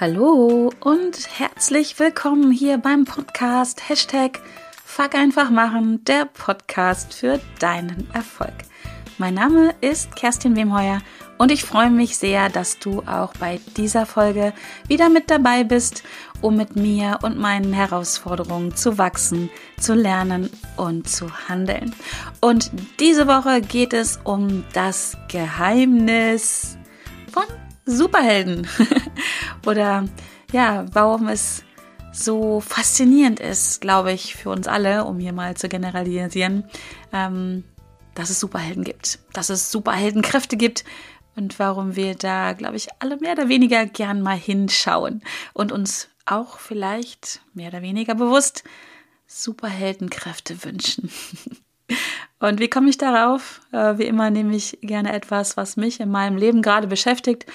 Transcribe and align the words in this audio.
Hallo 0.00 0.70
und 0.78 1.28
herzlich 1.40 1.98
willkommen 1.98 2.52
hier 2.52 2.78
beim 2.78 3.04
Podcast 3.04 3.88
Hashtag 3.88 4.38
Fuck 4.84 5.16
einfach 5.16 5.50
machen, 5.50 6.04
der 6.04 6.24
Podcast 6.24 7.12
für 7.14 7.40
deinen 7.58 8.08
Erfolg. 8.12 8.54
Mein 9.18 9.34
Name 9.34 9.74
ist 9.80 10.14
Kerstin 10.14 10.54
Wemheuer 10.54 11.00
und 11.36 11.50
ich 11.50 11.64
freue 11.64 11.90
mich 11.90 12.16
sehr, 12.16 12.48
dass 12.48 12.78
du 12.78 13.02
auch 13.08 13.32
bei 13.40 13.58
dieser 13.76 14.06
Folge 14.06 14.52
wieder 14.86 15.08
mit 15.08 15.30
dabei 15.30 15.64
bist, 15.64 16.04
um 16.42 16.56
mit 16.56 16.76
mir 16.76 17.18
und 17.22 17.36
meinen 17.36 17.72
Herausforderungen 17.72 18.76
zu 18.76 18.98
wachsen, 18.98 19.50
zu 19.80 19.94
lernen 19.94 20.48
und 20.76 21.08
zu 21.08 21.48
handeln. 21.48 21.92
Und 22.40 22.70
diese 23.00 23.26
Woche 23.26 23.62
geht 23.62 23.92
es 23.94 24.20
um 24.22 24.62
das 24.72 25.16
Geheimnis 25.26 26.78
von 27.32 27.46
Superhelden. 27.84 28.68
Oder 29.66 30.04
ja, 30.52 30.86
warum 30.92 31.28
es 31.28 31.64
so 32.12 32.60
faszinierend 32.60 33.40
ist, 33.40 33.80
glaube 33.80 34.12
ich, 34.12 34.34
für 34.34 34.50
uns 34.50 34.66
alle, 34.66 35.04
um 35.04 35.18
hier 35.18 35.32
mal 35.32 35.56
zu 35.56 35.68
generalisieren, 35.68 36.64
ähm, 37.12 37.64
dass 38.14 38.30
es 38.30 38.40
Superhelden 38.40 38.84
gibt, 38.84 39.20
dass 39.32 39.50
es 39.50 39.70
Superheldenkräfte 39.70 40.56
gibt 40.56 40.84
und 41.36 41.58
warum 41.58 41.94
wir 41.94 42.14
da, 42.14 42.52
glaube 42.52 42.76
ich, 42.76 42.88
alle 42.98 43.16
mehr 43.18 43.32
oder 43.32 43.48
weniger 43.48 43.86
gern 43.86 44.22
mal 44.22 44.36
hinschauen 44.36 45.22
und 45.52 45.70
uns 45.70 46.08
auch 46.26 46.58
vielleicht 46.58 47.40
mehr 47.54 47.68
oder 47.68 47.82
weniger 47.82 48.14
bewusst 48.14 48.64
Superheldenkräfte 49.26 50.64
wünschen. 50.64 51.10
Und 52.40 52.60
wie 52.60 52.68
komme 52.68 52.88
ich 52.88 52.98
darauf? 52.98 53.60
Äh, 53.72 53.98
wie 53.98 54.04
immer 54.04 54.30
nehme 54.30 54.54
ich 54.54 54.78
gerne 54.80 55.12
etwas, 55.12 55.56
was 55.56 55.76
mich 55.76 55.98
in 56.00 56.10
meinem 56.10 56.36
Leben 56.36 56.62
gerade 56.62 56.86
beschäftigt. 56.86 57.46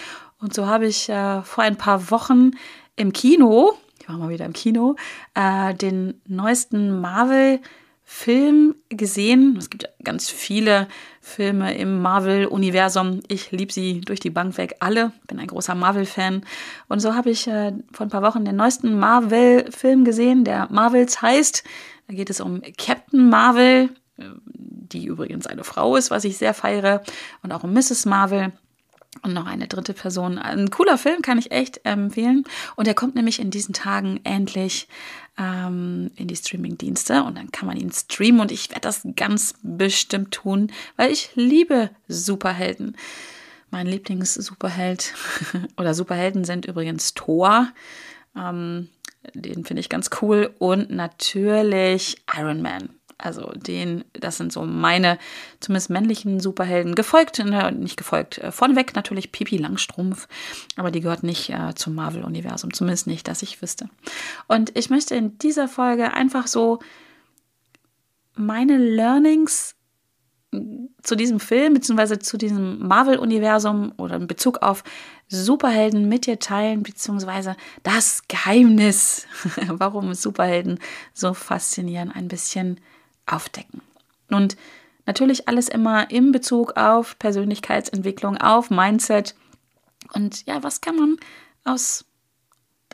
Und 0.44 0.54
so 0.54 0.68
habe 0.68 0.88
ich 0.88 1.08
äh, 1.08 1.42
vor 1.44 1.64
ein 1.64 1.78
paar 1.78 2.12
Wochen 2.12 2.52
im 2.98 3.14
Kino, 3.14 3.78
ich 4.02 4.10
war 4.10 4.18
mal 4.18 4.28
wieder 4.28 4.46
im 4.46 4.52
Kino, 4.52 4.98
äh, 5.36 5.74
den 5.74 6.22
neuesten 6.28 7.00
Marvel-Film 7.00 8.76
gesehen. 8.90 9.56
Es 9.58 9.70
gibt 9.70 9.88
ganz 10.04 10.30
viele 10.30 10.90
Filme 11.22 11.74
im 11.78 12.02
Marvel-Universum. 12.02 13.22
Ich 13.30 13.52
liebe 13.52 13.72
sie 13.72 14.02
durch 14.02 14.20
die 14.20 14.32
Bank 14.32 14.58
weg 14.58 14.76
alle. 14.82 15.14
Bin 15.28 15.40
ein 15.40 15.48
großer 15.48 15.76
Marvel-Fan. 15.76 16.44
Und 16.90 17.00
so 17.00 17.16
habe 17.16 17.30
ich 17.30 17.48
äh, 17.48 17.72
vor 17.94 18.06
ein 18.06 18.10
paar 18.10 18.22
Wochen 18.22 18.44
den 18.44 18.58
neuesten 18.58 19.00
Marvel-Film 19.00 20.04
gesehen, 20.04 20.44
der 20.44 20.68
Marvels 20.70 21.22
heißt. 21.22 21.64
Da 22.10 22.16
geht 22.16 22.30
es 22.30 22.42
um 22.42 22.62
Captain 22.78 23.30
Marvel 23.30 23.92
die 24.94 25.06
übrigens 25.06 25.48
eine 25.48 25.64
Frau 25.64 25.96
ist, 25.96 26.12
was 26.12 26.24
ich 26.24 26.38
sehr 26.38 26.54
feiere, 26.54 27.02
und 27.42 27.52
auch 27.52 27.64
um 27.64 27.74
Mrs. 27.74 28.06
Marvel. 28.06 28.52
Und 29.22 29.34
noch 29.34 29.46
eine 29.46 29.68
dritte 29.68 29.94
Person. 29.94 30.38
Ein 30.38 30.70
cooler 30.70 30.98
Film, 30.98 31.22
kann 31.22 31.38
ich 31.38 31.52
echt 31.52 31.86
empfehlen. 31.86 32.46
Und 32.76 32.88
er 32.88 32.94
kommt 32.94 33.16
nämlich 33.16 33.40
in 33.40 33.52
diesen 33.52 33.74
Tagen 33.74 34.20
endlich 34.24 34.88
ähm, 35.38 36.12
in 36.16 36.28
die 36.28 36.36
Streaming-Dienste. 36.36 37.24
Und 37.24 37.38
dann 37.38 37.52
kann 37.52 37.68
man 37.68 37.78
ihn 37.78 37.92
streamen. 37.92 38.42
Und 38.42 38.52
ich 38.52 38.70
werde 38.70 38.82
das 38.82 39.08
ganz 39.16 39.54
bestimmt 39.62 40.32
tun, 40.32 40.72
weil 40.98 41.12
ich 41.12 41.30
liebe 41.36 41.92
Superhelden. 42.08 42.98
Mein 43.70 43.88
Lieblings-Superheld 43.88 45.14
oder 45.78 45.94
Superhelden 45.94 46.44
sind 46.44 46.66
übrigens 46.66 47.14
Thor. 47.14 47.70
Ähm, 48.36 48.90
den 49.34 49.64
finde 49.64 49.80
ich 49.80 49.90
ganz 49.90 50.10
cool. 50.22 50.54
Und 50.58 50.90
natürlich 50.90 52.18
Iron 52.36 52.62
Man. 52.62 52.90
Also 53.24 53.52
den, 53.56 54.04
das 54.14 54.38
sind 54.38 54.52
so 54.52 54.64
meine, 54.64 55.18
zumindest 55.60 55.90
männlichen 55.90 56.40
Superhelden. 56.40 56.94
Gefolgt, 56.94 57.40
ne, 57.40 57.72
nicht 57.72 57.98
gefolgt, 57.98 58.38
äh, 58.40 58.52
vorneweg 58.52 58.96
natürlich 58.96 59.32
Pipi 59.32 59.58
Langstrumpf, 59.58 60.28
aber 60.76 60.92
die 60.92 61.00
gehört 61.00 61.24
nicht 61.24 61.50
äh, 61.50 61.74
zum 61.76 61.96
Marvel-Universum, 61.96 62.74
zumindest 62.74 63.08
nicht, 63.08 63.28
dass 63.28 63.42
ich 63.42 63.62
wüsste. 63.62 63.90
Und 64.48 64.78
ich 64.78 64.90
möchte 64.90 65.16
in 65.16 65.38
dieser 65.38 65.68
Folge 65.68 66.14
einfach 66.14 66.48
so 66.48 66.80
meine 68.36 68.78
Learnings 68.78 69.76
zu 71.02 71.16
diesem 71.16 71.40
Film 71.40 71.74
beziehungsweise 71.74 72.20
zu 72.20 72.38
diesem 72.38 72.86
Marvel-Universum 72.88 73.94
oder 73.98 74.16
in 74.18 74.28
Bezug 74.28 74.62
auf 74.62 74.84
Superhelden 75.28 76.08
mit 76.08 76.26
dir 76.26 76.40
teilen, 76.40 76.84
beziehungsweise 76.84 77.56
das 77.82 78.24
Geheimnis, 78.28 79.26
warum 79.68 80.14
Superhelden 80.14 80.80
so 81.14 81.34
faszinieren, 81.34 82.12
ein 82.12 82.28
bisschen 82.28 82.80
aufdecken. 83.26 83.82
Und 84.30 84.58
natürlich 85.06 85.48
alles 85.48 85.70
immer 85.70 86.10
in 86.10 86.32
Bezug 86.32 86.78
auf 86.78 87.18
Persönlichkeitsentwicklung, 87.20 88.38
auf 88.38 88.70
Mindset. 88.70 89.36
Und 90.14 90.46
ja, 90.46 90.64
was 90.64 90.82
kann 90.82 90.96
man 90.96 91.18
aus, 91.64 92.06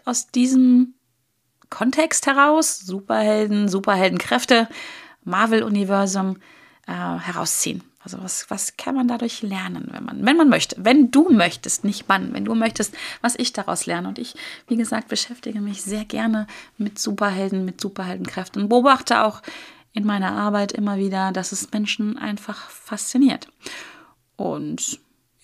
aus 0.05 0.27
diesem 0.27 0.95
Kontext 1.69 2.25
heraus, 2.25 2.79
Superhelden, 2.79 3.69
Superheldenkräfte, 3.69 4.67
Marvel-Universum 5.23 6.37
äh, 6.87 6.91
herausziehen? 6.91 7.83
Also 8.01 8.23
was, 8.23 8.49
was 8.49 8.77
kann 8.77 8.95
man 8.95 9.09
dadurch 9.09 9.41
lernen, 9.41 9.89
wenn 9.91 10.05
man, 10.05 10.25
wenn 10.25 10.37
man 10.37 10.47
möchte, 10.47 10.77
wenn 10.79 11.11
du 11.11 11.29
möchtest, 11.29 11.83
nicht 11.83 12.07
man, 12.07 12.33
wenn 12.33 12.45
du 12.45 12.55
möchtest, 12.55 12.95
was 13.21 13.35
ich 13.37 13.51
daraus 13.51 13.85
lerne. 13.85 14.07
Und 14.07 14.17
ich, 14.17 14.35
wie 14.67 14.77
gesagt, 14.77 15.09
beschäftige 15.09 15.59
mich 15.59 15.81
sehr 15.81 16.05
gerne 16.05 16.47
mit 16.77 16.97
Superhelden, 16.97 17.65
mit 17.65 17.81
Superheldenkräften, 17.81 18.69
beobachte 18.69 19.25
auch 19.25 19.41
in 19.93 20.05
meiner 20.05 20.31
Arbeit 20.31 20.71
immer 20.71 20.97
wieder, 20.97 21.31
dass 21.31 21.51
es 21.51 21.71
Menschen 21.71 22.17
einfach 22.17 22.69
fasziniert. 22.69 23.47
Und 24.35 24.99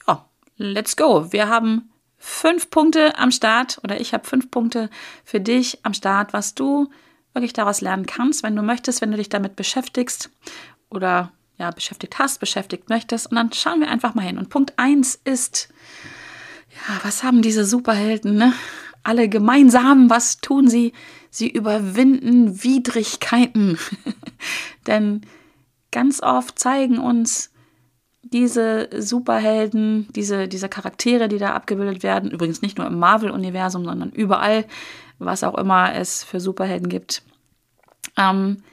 ja, 0.08 0.26
let's 0.58 0.96
go. 0.96 1.32
Wir 1.32 1.50
haben 1.50 1.90
fünf 2.18 2.70
Punkte 2.70 3.18
am 3.18 3.32
Start 3.32 3.80
oder 3.84 4.00
ich 4.00 4.14
habe 4.14 4.28
fünf 4.28 4.50
Punkte 4.52 4.90
für 5.24 5.40
dich 5.40 5.80
am 5.84 5.94
Start, 5.94 6.34
was 6.34 6.56
du 6.56 6.90
wirklich 7.34 7.54
daraus 7.54 7.82
lernen 7.82 8.06
kannst, 8.06 8.44
wenn 8.44 8.56
du 8.56 8.62
möchtest, 8.62 9.02
wenn 9.02 9.12
du 9.12 9.18
dich 9.18 9.30
damit 9.30 9.56
beschäftigst 9.56 10.30
oder 10.90 11.32
ja, 11.58 11.72
beschäftigt 11.72 12.20
hast, 12.20 12.40
beschäftigt 12.40 12.90
möchtest. 12.90 13.28
Und 13.28 13.36
dann 13.36 13.52
schauen 13.54 13.80
wir 13.80 13.90
einfach 13.90 14.16
mal 14.16 14.24
hin. 14.24 14.38
Und 14.38 14.50
Punkt 14.50 14.74
eins 14.78 15.20
ist, 15.24 15.70
ja, 16.72 17.00
was 17.04 17.24
haben 17.24 17.42
diese 17.42 17.66
Superhelden, 17.66 18.36
ne? 18.36 18.54
Alle 19.06 19.30
gemeinsam, 19.30 20.10
was 20.10 20.38
tun 20.38 20.68
sie? 20.68 20.92
Sie 21.30 21.48
überwinden 21.48 22.64
Widrigkeiten. 22.64 23.78
Denn 24.88 25.22
ganz 25.92 26.24
oft 26.24 26.58
zeigen 26.58 26.98
uns 26.98 27.52
diese 28.24 28.90
Superhelden, 28.98 30.08
diese, 30.16 30.48
diese 30.48 30.70
Charaktere, 30.70 31.28
die 31.28 31.38
da 31.38 31.54
abgebildet 31.54 32.02
werden, 32.02 32.32
übrigens 32.32 32.64
nicht 32.64 32.80
nur 32.80 32.88
im 32.88 32.98
Marvel-Universum, 32.98 33.86
sondern 33.86 34.10
überall, 34.10 34.66
was 35.20 35.44
auch 35.44 35.56
immer 35.56 35.94
es 35.94 36.24
für 36.24 36.40
Superhelden 36.40 36.90
gibt, 36.90 37.22
ähm, 38.18 38.64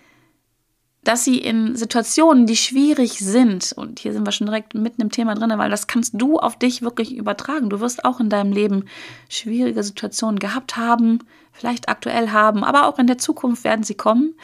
dass 1.04 1.24
sie 1.24 1.38
in 1.38 1.74
Situationen, 1.74 2.46
die 2.46 2.56
schwierig 2.56 3.18
sind, 3.18 3.72
und 3.72 3.98
hier 3.98 4.12
sind 4.12 4.24
wir 4.24 4.32
schon 4.32 4.46
direkt 4.46 4.74
mitten 4.74 5.02
im 5.02 5.10
Thema 5.10 5.34
drin, 5.34 5.52
weil 5.56 5.70
das 5.70 5.88
kannst 5.88 6.14
du 6.16 6.38
auf 6.38 6.56
dich 6.56 6.82
wirklich 6.82 7.16
übertragen. 7.16 7.70
Du 7.70 7.80
wirst 7.80 8.04
auch 8.04 8.20
in 8.20 8.30
deinem 8.30 8.52
Leben 8.52 8.84
schwierige 9.28 9.82
Situationen 9.82 10.38
gehabt 10.38 10.76
haben, 10.76 11.18
vielleicht 11.52 11.88
aktuell 11.88 12.30
haben, 12.30 12.62
aber 12.62 12.86
auch 12.86 12.98
in 12.98 13.08
der 13.08 13.18
Zukunft 13.18 13.64
werden 13.64 13.82
sie 13.82 13.94
kommen. 13.94 14.34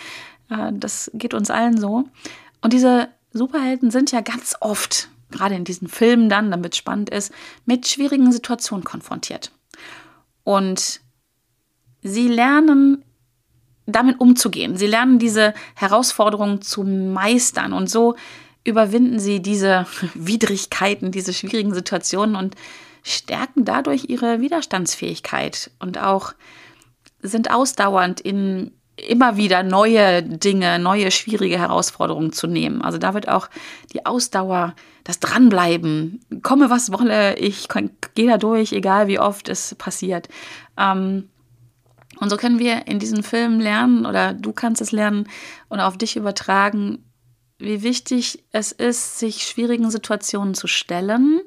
Äh, 0.51 0.73
das 0.73 1.11
geht 1.15 1.33
uns 1.33 1.51
allen 1.51 1.79
so. 1.79 2.05
Und 2.61 2.73
diese 2.73 3.09
Superhelden 3.33 3.93
sind 3.93 4.11
ja 4.11 4.21
ganz 4.21 4.57
oft, 4.61 5.11
gerade 5.31 5.55
in 5.55 5.65
diesen 5.65 5.87
Filmen 5.87 6.29
dann, 6.29 6.51
damit 6.51 6.73
es 6.73 6.79
spannend 6.79 7.11
ist, 7.11 7.33
mit 7.67 7.87
schwierigen 7.87 8.33
Situationen 8.33 8.85
konfrontiert. 8.85 9.53
Und 10.43 11.01
sie 12.03 12.27
lernen 12.27 13.05
damit 13.93 14.21
umzugehen. 14.21 14.77
Sie 14.77 14.87
lernen 14.87 15.19
diese 15.19 15.55
Herausforderungen 15.75 16.63
zu 16.63 16.85
meistern 16.85 17.73
und 17.73 17.91
so 17.91 18.17
überwinden 18.65 19.19
sie 19.19 19.41
diese 19.41 19.87
Widrigkeiten, 20.15 21.11
diese 21.11 21.33
schwierigen 21.33 21.75
Situationen 21.75 22.37
und 22.37 22.55
stärken 23.03 23.65
dadurch 23.65 24.07
ihre 24.09 24.41
Widerstandsfähigkeit 24.41 25.71
und 25.79 25.99
auch 25.99 26.35
sind 27.23 27.51
ausdauernd 27.51 28.21
in 28.21 28.73
immer 28.97 29.37
wieder 29.37 29.63
neue 29.63 30.23
Dinge, 30.23 30.79
neue 30.79 31.11
schwierige 31.11 31.59
Herausforderungen 31.59 32.33
zu 32.33 32.47
nehmen. 32.47 32.83
Also 32.83 32.99
da 32.99 33.15
wird 33.15 33.29
auch 33.29 33.49
die 33.93 34.05
Ausdauer, 34.05 34.75
das 35.05 35.21
Dranbleiben, 35.21 36.21
komme 36.43 36.69
was 36.69 36.93
wolle, 36.93 37.37
ich 37.39 37.69
gehe 38.15 38.29
da 38.29 38.39
durch, 38.39 38.73
egal 38.73 39.07
wie 39.07 39.21
oft 39.21 39.49
es 39.49 39.77
passiert. 39.77 40.29
Ähm, 40.77 41.29
und 42.21 42.31
so 42.31 42.37
können 42.37 42.59
wir 42.59 42.87
in 42.87 42.99
diesen 42.99 43.23
Filmen 43.23 43.61
lernen 43.61 44.07
oder 44.07 44.35
du 44.35 44.53
kannst 44.53 44.81
es 44.81 44.93
lernen 44.93 45.29
und 45.69 45.81
auf 45.81 45.97
dich 45.97 46.17
übertragen, 46.17 47.05
wie 47.59 47.83
wichtig 47.83 48.45
es 48.53 48.73
ist, 48.73 49.19
sich 49.19 49.43
schwierigen 49.47 49.91
Situationen 49.91 50.55
zu 50.55 50.67
stellen, 50.67 51.41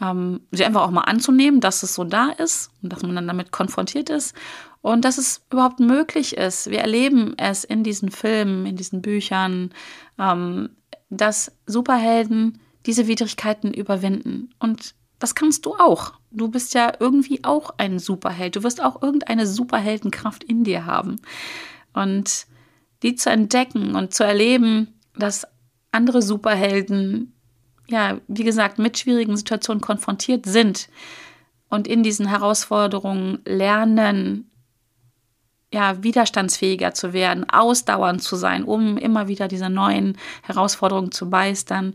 ähm, 0.00 0.40
sie 0.50 0.64
einfach 0.64 0.82
auch 0.82 0.90
mal 0.90 1.02
anzunehmen, 1.02 1.60
dass 1.60 1.82
es 1.82 1.94
so 1.94 2.04
da 2.04 2.30
ist 2.30 2.70
und 2.82 2.92
dass 2.92 3.02
man 3.02 3.14
dann 3.14 3.26
damit 3.26 3.52
konfrontiert 3.52 4.10
ist 4.10 4.34
und 4.82 5.04
dass 5.04 5.18
es 5.18 5.42
überhaupt 5.50 5.80
möglich 5.80 6.36
ist. 6.36 6.70
Wir 6.70 6.80
erleben 6.80 7.34
es 7.36 7.64
in 7.64 7.84
diesen 7.84 8.10
Filmen, 8.10 8.66
in 8.66 8.76
diesen 8.76 9.02
Büchern, 9.02 9.72
ähm, 10.18 10.70
dass 11.10 11.52
Superhelden 11.66 12.60
diese 12.86 13.06
Widrigkeiten 13.06 13.74
überwinden. 13.74 14.54
Und 14.58 14.94
das 15.18 15.34
kannst 15.34 15.66
du 15.66 15.74
auch. 15.74 16.14
Du 16.30 16.48
bist 16.48 16.74
ja 16.74 16.92
irgendwie 16.98 17.44
auch 17.44 17.70
ein 17.78 17.98
Superheld. 17.98 18.56
Du 18.56 18.62
wirst 18.62 18.82
auch 18.82 19.02
irgendeine 19.02 19.46
Superheldenkraft 19.46 20.44
in 20.44 20.64
dir 20.64 20.86
haben. 20.86 21.20
Und 21.92 22.46
die 23.02 23.14
zu 23.14 23.30
entdecken 23.30 23.94
und 23.94 24.14
zu 24.14 24.24
erleben, 24.24 24.94
dass 25.16 25.46
andere 25.92 26.22
Superhelden, 26.22 27.32
ja, 27.88 28.20
wie 28.28 28.44
gesagt, 28.44 28.78
mit 28.78 28.98
schwierigen 28.98 29.36
Situationen 29.36 29.80
konfrontiert 29.80 30.46
sind 30.46 30.88
und 31.68 31.88
in 31.88 32.02
diesen 32.02 32.26
Herausforderungen 32.26 33.40
lernen, 33.44 34.50
ja, 35.72 36.02
widerstandsfähiger 36.02 36.94
zu 36.94 37.12
werden, 37.12 37.48
ausdauernd 37.48 38.22
zu 38.22 38.36
sein, 38.36 38.64
um 38.64 38.96
immer 38.98 39.28
wieder 39.28 39.48
diese 39.48 39.70
neuen 39.70 40.16
Herausforderungen 40.42 41.12
zu 41.12 41.26
meistern 41.26 41.94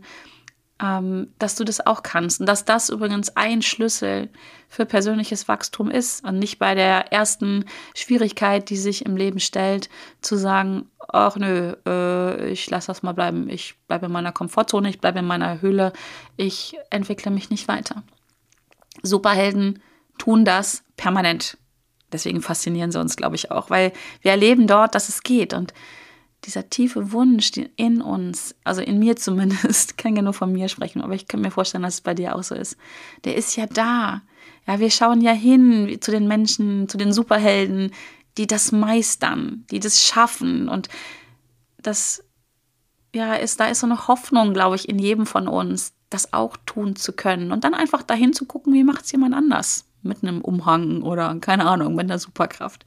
ähm, 0.82 1.28
dass 1.38 1.54
du 1.56 1.64
das 1.64 1.86
auch 1.86 2.02
kannst. 2.02 2.40
Und 2.40 2.46
dass 2.46 2.64
das 2.64 2.90
übrigens 2.90 3.36
ein 3.36 3.62
Schlüssel 3.62 4.28
für 4.68 4.84
persönliches 4.84 5.48
Wachstum 5.48 5.90
ist 5.90 6.24
und 6.24 6.38
nicht 6.38 6.58
bei 6.58 6.74
der 6.74 7.12
ersten 7.12 7.64
Schwierigkeit, 7.94 8.68
die 8.68 8.76
sich 8.76 9.06
im 9.06 9.16
Leben 9.16 9.40
stellt, 9.40 9.88
zu 10.20 10.36
sagen, 10.36 10.90
ach 11.08 11.36
nö, 11.36 11.74
äh, 11.86 12.50
ich 12.50 12.68
lasse 12.68 12.88
das 12.88 13.02
mal 13.02 13.12
bleiben, 13.12 13.48
ich 13.48 13.76
bleibe 13.86 14.06
in 14.06 14.12
meiner 14.12 14.32
Komfortzone, 14.32 14.90
ich 14.90 15.00
bleibe 15.00 15.20
in 15.20 15.26
meiner 15.26 15.62
Höhle, 15.62 15.92
ich 16.36 16.76
entwickle 16.90 17.30
mich 17.30 17.48
nicht 17.48 17.68
weiter. 17.68 18.02
Superhelden 19.02 19.82
tun 20.18 20.44
das 20.44 20.82
permanent. 20.96 21.58
Deswegen 22.12 22.40
faszinieren 22.40 22.92
sie 22.92 23.00
uns, 23.00 23.16
glaube 23.16 23.36
ich, 23.36 23.50
auch, 23.50 23.70
weil 23.70 23.92
wir 24.20 24.30
erleben 24.30 24.66
dort, 24.66 24.94
dass 24.94 25.08
es 25.08 25.22
geht. 25.22 25.54
Und 25.54 25.74
dieser 26.46 26.70
tiefe 26.70 27.12
Wunsch 27.12 27.52
in 27.76 28.00
uns, 28.00 28.54
also 28.64 28.80
in 28.80 28.98
mir 28.98 29.16
zumindest, 29.16 29.98
kann 29.98 30.16
ja 30.16 30.22
nur 30.22 30.32
von 30.32 30.52
mir 30.52 30.68
sprechen, 30.68 31.02
aber 31.02 31.14
ich 31.14 31.28
kann 31.28 31.40
mir 31.40 31.50
vorstellen, 31.50 31.82
dass 31.82 31.94
es 31.94 32.00
bei 32.00 32.14
dir 32.14 32.34
auch 32.36 32.42
so 32.42 32.54
ist, 32.54 32.76
der 33.24 33.36
ist 33.36 33.56
ja 33.56 33.66
da. 33.66 34.22
Ja, 34.66 34.80
wir 34.80 34.90
schauen 34.90 35.20
ja 35.20 35.32
hin 35.32 35.98
zu 36.00 36.10
den 36.10 36.26
Menschen, 36.26 36.88
zu 36.88 36.96
den 36.98 37.12
Superhelden, 37.12 37.92
die 38.38 38.46
das 38.46 38.72
meistern, 38.72 39.64
die 39.70 39.80
das 39.80 40.02
schaffen 40.02 40.68
und 40.68 40.88
das 41.78 42.24
ja, 43.14 43.34
ist, 43.34 43.60
da 43.60 43.66
ist 43.66 43.80
so 43.80 43.86
eine 43.86 44.08
Hoffnung, 44.08 44.52
glaube 44.52 44.76
ich, 44.76 44.88
in 44.88 44.98
jedem 44.98 45.26
von 45.26 45.48
uns, 45.48 45.94
das 46.10 46.32
auch 46.32 46.56
tun 46.66 46.96
zu 46.96 47.12
können 47.12 47.50
und 47.50 47.64
dann 47.64 47.74
einfach 47.74 48.02
dahin 48.02 48.32
zu 48.32 48.44
gucken, 48.44 48.72
wie 48.74 48.84
macht 48.84 49.04
es 49.04 49.12
jemand 49.12 49.34
anders 49.34 49.86
mit 50.02 50.22
einem 50.22 50.40
Umhang 50.40 51.02
oder 51.02 51.34
keine 51.40 51.66
Ahnung, 51.66 51.94
mit 51.94 52.04
einer 52.04 52.18
Superkraft. 52.18 52.84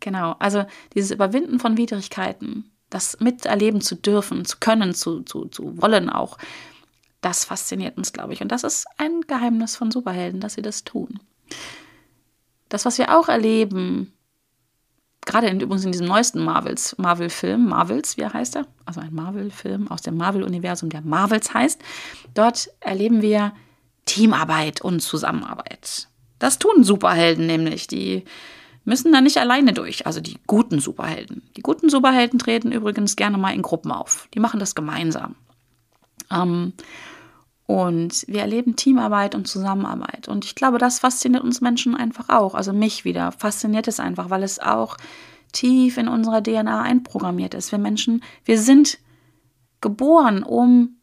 Genau, 0.00 0.34
also 0.38 0.64
dieses 0.94 1.12
Überwinden 1.12 1.60
von 1.60 1.76
Widrigkeiten, 1.76 2.71
das 2.92 3.20
miterleben 3.20 3.80
zu 3.80 3.96
dürfen, 3.96 4.44
zu 4.44 4.58
können, 4.60 4.94
zu, 4.94 5.22
zu, 5.22 5.46
zu 5.46 5.80
wollen 5.80 6.10
auch, 6.10 6.36
das 7.22 7.44
fasziniert 7.44 7.96
uns, 7.96 8.12
glaube 8.12 8.34
ich. 8.34 8.42
Und 8.42 8.52
das 8.52 8.64
ist 8.64 8.86
ein 8.98 9.22
Geheimnis 9.22 9.76
von 9.76 9.90
Superhelden, 9.90 10.40
dass 10.40 10.54
sie 10.54 10.62
das 10.62 10.84
tun. 10.84 11.20
Das, 12.68 12.84
was 12.84 12.98
wir 12.98 13.16
auch 13.16 13.28
erleben, 13.28 14.12
gerade 15.24 15.46
in, 15.46 15.60
übrigens 15.60 15.84
in 15.84 15.92
diesem 15.92 16.06
neuesten 16.06 16.44
Marvel-Film, 16.44 17.68
Marvels, 17.68 18.16
wie 18.18 18.26
heißt 18.26 18.56
er? 18.56 18.66
Also 18.84 19.00
ein 19.00 19.14
Marvel-Film 19.14 19.88
aus 19.88 20.02
dem 20.02 20.16
Marvel-Universum, 20.16 20.90
der 20.90 21.00
Marvels 21.00 21.54
heißt. 21.54 21.80
Dort 22.34 22.68
erleben 22.80 23.22
wir 23.22 23.52
Teamarbeit 24.04 24.82
und 24.82 25.00
Zusammenarbeit. 25.00 26.08
Das 26.38 26.58
tun 26.58 26.84
Superhelden 26.84 27.46
nämlich. 27.46 27.86
Die 27.86 28.24
müssen 28.84 29.12
da 29.12 29.20
nicht 29.20 29.38
alleine 29.38 29.72
durch, 29.72 30.06
also 30.06 30.20
die 30.20 30.38
guten 30.46 30.80
Superhelden. 30.80 31.42
Die 31.56 31.62
guten 31.62 31.88
Superhelden 31.88 32.38
treten 32.38 32.72
übrigens 32.72 33.16
gerne 33.16 33.38
mal 33.38 33.54
in 33.54 33.62
Gruppen 33.62 33.92
auf. 33.92 34.28
Die 34.34 34.40
machen 34.40 34.60
das 34.60 34.74
gemeinsam. 34.74 35.36
Ähm, 36.30 36.72
und 37.66 38.24
wir 38.26 38.40
erleben 38.40 38.76
Teamarbeit 38.76 39.34
und 39.34 39.46
Zusammenarbeit. 39.46 40.28
Und 40.28 40.44
ich 40.44 40.54
glaube, 40.54 40.78
das 40.78 40.98
fasziniert 40.98 41.44
uns 41.44 41.60
Menschen 41.60 41.94
einfach 41.94 42.28
auch. 42.28 42.54
Also 42.54 42.72
mich 42.72 43.04
wieder 43.04 43.32
fasziniert 43.32 43.88
es 43.88 44.00
einfach, 44.00 44.30
weil 44.30 44.42
es 44.42 44.58
auch 44.58 44.96
tief 45.52 45.96
in 45.96 46.08
unserer 46.08 46.42
DNA 46.42 46.82
einprogrammiert 46.82 47.54
ist. 47.54 47.72
Wir 47.72 47.78
Menschen, 47.78 48.22
wir 48.44 48.58
sind 48.58 48.98
geboren, 49.80 50.42
um 50.42 50.96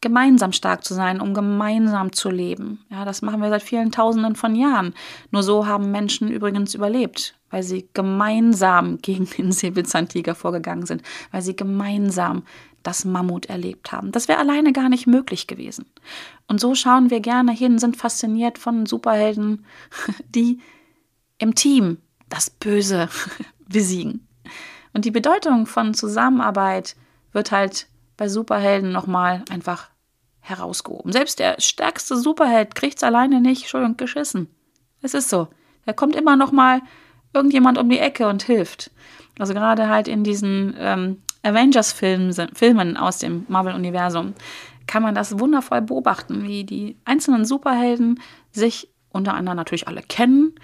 gemeinsam 0.00 0.52
stark 0.52 0.84
zu 0.84 0.94
sein, 0.94 1.20
um 1.20 1.34
gemeinsam 1.34 2.12
zu 2.12 2.30
leben. 2.30 2.84
Ja, 2.90 3.04
das 3.04 3.22
machen 3.22 3.40
wir 3.40 3.50
seit 3.50 3.62
vielen 3.62 3.92
Tausenden 3.92 4.34
von 4.34 4.54
Jahren. 4.54 4.94
Nur 5.30 5.42
so 5.42 5.66
haben 5.66 5.90
Menschen 5.90 6.28
übrigens 6.28 6.74
überlebt, 6.74 7.34
weil 7.50 7.62
sie 7.62 7.88
gemeinsam 7.92 8.98
gegen 9.02 9.26
den 9.26 9.52
Säbelzahntiger 9.52 10.34
vorgegangen 10.34 10.86
sind, 10.86 11.02
weil 11.30 11.42
sie 11.42 11.56
gemeinsam 11.56 12.42
das 12.82 13.04
Mammut 13.04 13.46
erlebt 13.46 13.92
haben. 13.92 14.10
Das 14.10 14.26
wäre 14.26 14.38
alleine 14.38 14.72
gar 14.72 14.88
nicht 14.88 15.06
möglich 15.06 15.46
gewesen. 15.46 15.84
Und 16.46 16.60
so 16.60 16.74
schauen 16.74 17.10
wir 17.10 17.20
gerne 17.20 17.52
hin, 17.52 17.78
sind 17.78 17.96
fasziniert 17.96 18.56
von 18.56 18.86
Superhelden, 18.86 19.66
die 20.34 20.60
im 21.38 21.54
Team 21.54 21.98
das 22.30 22.48
Böse 22.48 23.08
besiegen. 23.68 24.26
Und 24.92 25.04
die 25.04 25.10
Bedeutung 25.10 25.66
von 25.66 25.94
Zusammenarbeit 25.94 26.96
wird 27.32 27.52
halt 27.52 27.86
bei 28.20 28.28
Superhelden 28.28 28.92
nochmal 28.92 29.42
einfach 29.48 29.88
herausgehoben. 30.40 31.10
Selbst 31.10 31.38
der 31.38 31.58
stärkste 31.58 32.18
Superheld 32.18 32.74
kriegt 32.74 32.98
es 32.98 33.02
alleine 33.02 33.40
nicht, 33.40 33.62
Entschuldigung, 33.62 33.96
geschissen. 33.96 34.48
Es 35.00 35.14
ist 35.14 35.30
so. 35.30 35.48
Da 35.86 35.94
kommt 35.94 36.14
immer 36.14 36.36
nochmal 36.36 36.82
irgendjemand 37.32 37.78
um 37.78 37.88
die 37.88 37.98
Ecke 37.98 38.28
und 38.28 38.42
hilft. 38.42 38.90
Also 39.38 39.54
gerade 39.54 39.88
halt 39.88 40.06
in 40.06 40.22
diesen 40.22 40.74
ähm, 40.78 41.22
Avengers-Filmen 41.42 42.34
Filmen 42.52 42.98
aus 42.98 43.20
dem 43.20 43.46
Marvel-Universum 43.48 44.34
kann 44.86 45.02
man 45.02 45.14
das 45.14 45.38
wundervoll 45.38 45.80
beobachten, 45.80 46.42
wie 46.42 46.64
die 46.64 46.98
einzelnen 47.06 47.46
Superhelden 47.46 48.20
sich 48.52 48.90
unter 49.08 49.32
anderem 49.32 49.56
natürlich 49.56 49.88
alle 49.88 50.02
kennen, 50.02 50.56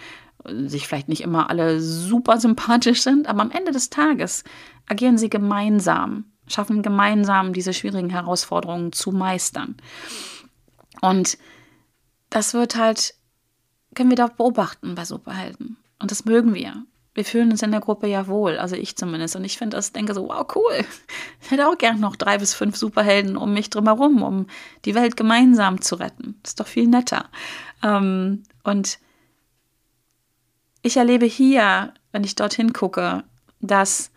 sich 0.44 0.86
vielleicht 0.86 1.08
nicht 1.08 1.22
immer 1.22 1.48
alle 1.48 1.80
super 1.80 2.36
sympathisch 2.36 3.00
sind, 3.00 3.26
aber 3.26 3.40
am 3.40 3.50
Ende 3.50 3.72
des 3.72 3.88
Tages 3.88 4.44
agieren 4.86 5.16
sie 5.16 5.30
gemeinsam 5.30 6.26
schaffen 6.48 6.82
gemeinsam 6.82 7.52
diese 7.52 7.72
schwierigen 7.72 8.10
Herausforderungen 8.10 8.92
zu 8.92 9.12
meistern. 9.12 9.76
Und 11.00 11.38
das 12.30 12.54
wird 12.54 12.76
halt, 12.76 13.14
können 13.94 14.10
wir 14.10 14.16
dort 14.16 14.36
beobachten 14.36 14.94
bei 14.94 15.04
Superhelden. 15.04 15.76
Und 15.98 16.10
das 16.10 16.24
mögen 16.24 16.54
wir. 16.54 16.84
Wir 17.14 17.24
fühlen 17.24 17.50
uns 17.50 17.62
in 17.62 17.70
der 17.70 17.80
Gruppe 17.80 18.06
ja 18.08 18.26
wohl, 18.26 18.58
also 18.58 18.76
ich 18.76 18.94
zumindest. 18.96 19.36
Und 19.36 19.44
ich 19.44 19.56
finde 19.56 19.76
das, 19.76 19.92
denke 19.92 20.12
so, 20.12 20.28
wow, 20.28 20.46
cool. 20.54 20.84
Ich 21.40 21.50
hätte 21.50 21.68
auch 21.68 21.78
gern 21.78 22.00
noch 22.00 22.16
drei 22.16 22.38
bis 22.38 22.52
fünf 22.54 22.76
Superhelden 22.76 23.36
um 23.36 23.54
mich 23.54 23.70
drumherum, 23.70 24.22
um 24.22 24.46
die 24.84 24.94
Welt 24.94 25.16
gemeinsam 25.16 25.80
zu 25.80 25.94
retten. 25.94 26.38
Das 26.42 26.50
ist 26.50 26.60
doch 26.60 26.66
viel 26.66 26.88
netter. 26.88 27.30
Ähm, 27.82 28.42
und 28.64 28.98
ich 30.82 30.98
erlebe 30.98 31.24
hier, 31.24 31.94
wenn 32.12 32.24
ich 32.24 32.34
dorthin 32.34 32.72
gucke, 32.72 33.24
dass 33.60 34.10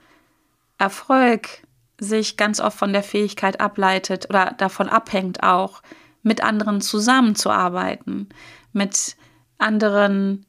Erfolg 0.77 1.63
sich 1.99 2.37
ganz 2.37 2.59
oft 2.59 2.77
von 2.77 2.93
der 2.93 3.03
Fähigkeit 3.03 3.59
ableitet 3.59 4.29
oder 4.29 4.55
davon 4.57 4.89
abhängt 4.89 5.43
auch, 5.43 5.81
mit 6.21 6.43
anderen 6.43 6.81
zusammenzuarbeiten, 6.81 8.29
mit 8.73 9.15
anderen 9.57 10.45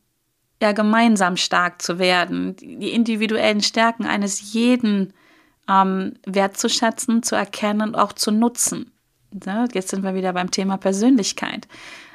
ja 0.61 0.73
gemeinsam 0.73 1.37
stark 1.37 1.81
zu 1.81 1.99
werden, 1.99 2.57
die 2.57 2.93
individuellen 2.93 3.63
Stärken 3.63 4.05
eines 4.05 4.53
jeden 4.53 5.13
ähm, 5.69 6.15
wertzuschätzen, 6.27 7.23
zu 7.23 7.35
erkennen 7.35 7.81
und 7.83 7.95
auch 7.95 8.13
zu 8.13 8.31
nutzen. 8.31 8.93
Ja, 9.45 9.67
jetzt 9.73 9.89
sind 9.89 10.03
wir 10.03 10.15
wieder 10.15 10.33
beim 10.33 10.51
Thema 10.51 10.77
Persönlichkeit. 10.77 11.69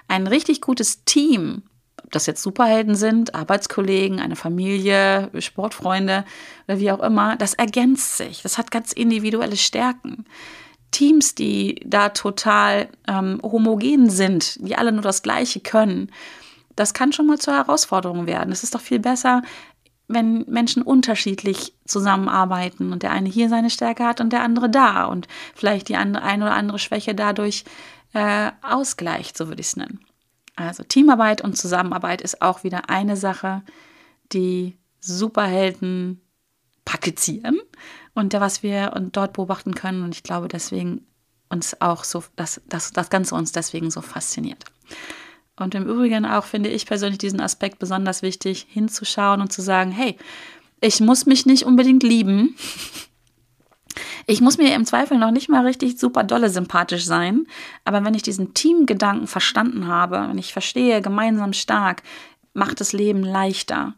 Ein 0.08 0.27
richtig 0.27 0.62
gutes 0.62 1.06
Team 1.06 1.63
ob 2.05 2.12
das 2.12 2.27
jetzt 2.27 2.43
Superhelden 2.43 2.95
sind, 2.95 3.33
Arbeitskollegen, 3.33 4.19
eine 4.19 4.35
Familie, 4.35 5.31
Sportfreunde 5.39 6.24
oder 6.67 6.79
wie 6.79 6.91
auch 6.91 7.01
immer, 7.01 7.35
das 7.35 7.55
ergänzt 7.55 8.17
sich. 8.17 8.43
Das 8.43 8.57
hat 8.59 8.69
ganz 8.69 8.91
individuelle 8.93 9.57
Stärken. 9.57 10.25
Teams, 10.91 11.33
die 11.35 11.81
da 11.83 12.09
total 12.09 12.89
ähm, 13.07 13.39
homogen 13.41 14.09
sind, 14.09 14.57
die 14.65 14.75
alle 14.77 14.91
nur 14.91 15.01
das 15.01 15.24
Gleiche 15.24 15.59
können, 15.59 16.12
das 16.75 16.93
kann 16.93 17.12
schon 17.12 17.25
mal 17.25 17.39
zur 17.39 17.55
Herausforderung 17.55 18.27
werden. 18.27 18.51
Es 18.51 18.63
ist 18.63 18.75
doch 18.75 18.81
viel 18.81 19.00
besser, 19.00 19.41
wenn 20.07 20.45
Menschen 20.47 20.83
unterschiedlich 20.83 21.74
zusammenarbeiten 21.85 22.93
und 22.93 23.01
der 23.01 23.12
eine 23.12 23.29
hier 23.29 23.50
seine 23.50 23.71
Stärke 23.71 24.05
hat 24.05 24.21
und 24.21 24.31
der 24.31 24.43
andere 24.43 24.69
da 24.69 25.05
und 25.05 25.27
vielleicht 25.55 25.89
die 25.89 25.95
andere, 25.95 26.24
eine 26.24 26.45
oder 26.45 26.53
andere 26.53 26.77
Schwäche 26.77 27.15
dadurch 27.15 27.63
äh, 28.13 28.51
ausgleicht, 28.62 29.35
so 29.35 29.47
würde 29.47 29.62
ich 29.62 29.67
es 29.67 29.75
nennen. 29.75 30.05
Also 30.55 30.83
Teamarbeit 30.83 31.41
und 31.41 31.57
Zusammenarbeit 31.57 32.21
ist 32.21 32.41
auch 32.41 32.63
wieder 32.63 32.89
eine 32.89 33.17
Sache, 33.17 33.62
die 34.31 34.77
Superhelden 35.00 36.21
praktizieren 36.85 37.59
und 38.13 38.33
der, 38.33 38.41
was 38.41 38.63
wir 38.63 38.93
und 38.95 39.17
dort 39.17 39.33
beobachten 39.33 39.75
können. 39.75 40.03
Und 40.03 40.15
ich 40.15 40.24
glaube, 40.24 40.47
deswegen 40.47 41.05
uns 41.50 41.79
auch 41.81 42.03
so, 42.03 42.24
dass, 42.35 42.62
dass 42.67 42.91
das 42.91 43.09
Ganze 43.09 43.35
uns 43.35 43.51
deswegen 43.51 43.91
so 43.91 44.01
fasziniert. 44.01 44.63
Und 45.57 45.75
im 45.75 45.88
Übrigen 45.88 46.25
auch 46.25 46.45
finde 46.45 46.69
ich 46.69 46.85
persönlich 46.85 47.17
diesen 47.17 47.39
Aspekt 47.39 47.79
besonders 47.79 48.21
wichtig, 48.21 48.67
hinzuschauen 48.69 49.41
und 49.41 49.53
zu 49.53 49.62
sagen, 49.62 49.91
hey, 49.91 50.17
ich 50.81 51.00
muss 51.00 51.25
mich 51.25 51.45
nicht 51.45 51.63
unbedingt 51.63 52.03
lieben. 52.03 52.55
Ich 54.27 54.41
muss 54.41 54.58
mir 54.58 54.74
im 54.74 54.86
Zweifel 54.86 55.17
noch 55.17 55.32
nicht 55.32 55.50
mal 55.50 55.65
richtig 55.65 56.00
super 56.00 56.24
dolle 56.24 56.50
sympathisch 56.50 57.05
sein, 57.05 57.46
aber 57.84 58.03
wenn 58.03 58.15
ich 58.15 58.24
diesen 58.24 58.53
Teamgedanken 58.53 59.27
verstanden 59.27 59.88
habe, 59.88 60.25
wenn 60.29 60.38
ich 60.38 60.53
verstehe, 60.53 61.01
gemeinsam 61.01 61.53
stark, 61.53 62.01
macht 62.53 62.79
das 62.79 62.94
Leben 62.94 63.24
leichter, 63.24 63.94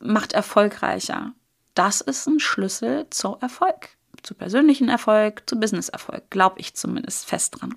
macht 0.00 0.32
erfolgreicher. 0.34 1.32
Das 1.74 2.00
ist 2.00 2.26
ein 2.26 2.40
Schlüssel 2.40 3.08
zu 3.10 3.36
Erfolg, 3.40 3.88
zu 4.22 4.34
persönlichen 4.34 4.88
Erfolg, 4.88 5.44
zu 5.46 5.58
Business-Erfolg, 5.58 6.28
glaube 6.30 6.60
ich 6.60 6.74
zumindest 6.74 7.26
fest 7.26 7.60
dran. 7.60 7.74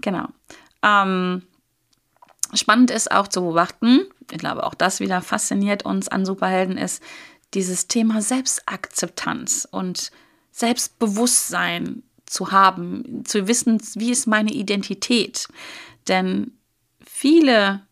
Genau. 0.00 0.28
Ähm, 0.82 1.42
spannend 2.54 2.90
ist 2.90 3.10
auch 3.10 3.28
zu 3.28 3.42
beobachten, 3.42 4.06
ich 4.30 4.38
glaube 4.38 4.64
auch 4.64 4.74
das 4.74 5.00
wieder 5.00 5.20
fasziniert 5.20 5.84
uns 5.84 6.08
an 6.08 6.24
Superhelden 6.24 6.78
ist, 6.78 7.02
dieses 7.54 7.88
Thema 7.88 8.22
Selbstakzeptanz 8.22 9.68
und 9.70 10.12
Selbstbewusstsein 10.58 12.02
zu 12.26 12.50
haben, 12.50 13.24
zu 13.24 13.46
wissen, 13.46 13.80
wie 13.94 14.10
ist 14.10 14.26
meine 14.26 14.52
Identität. 14.52 15.48
Denn 16.08 16.58
viele, 17.06 17.86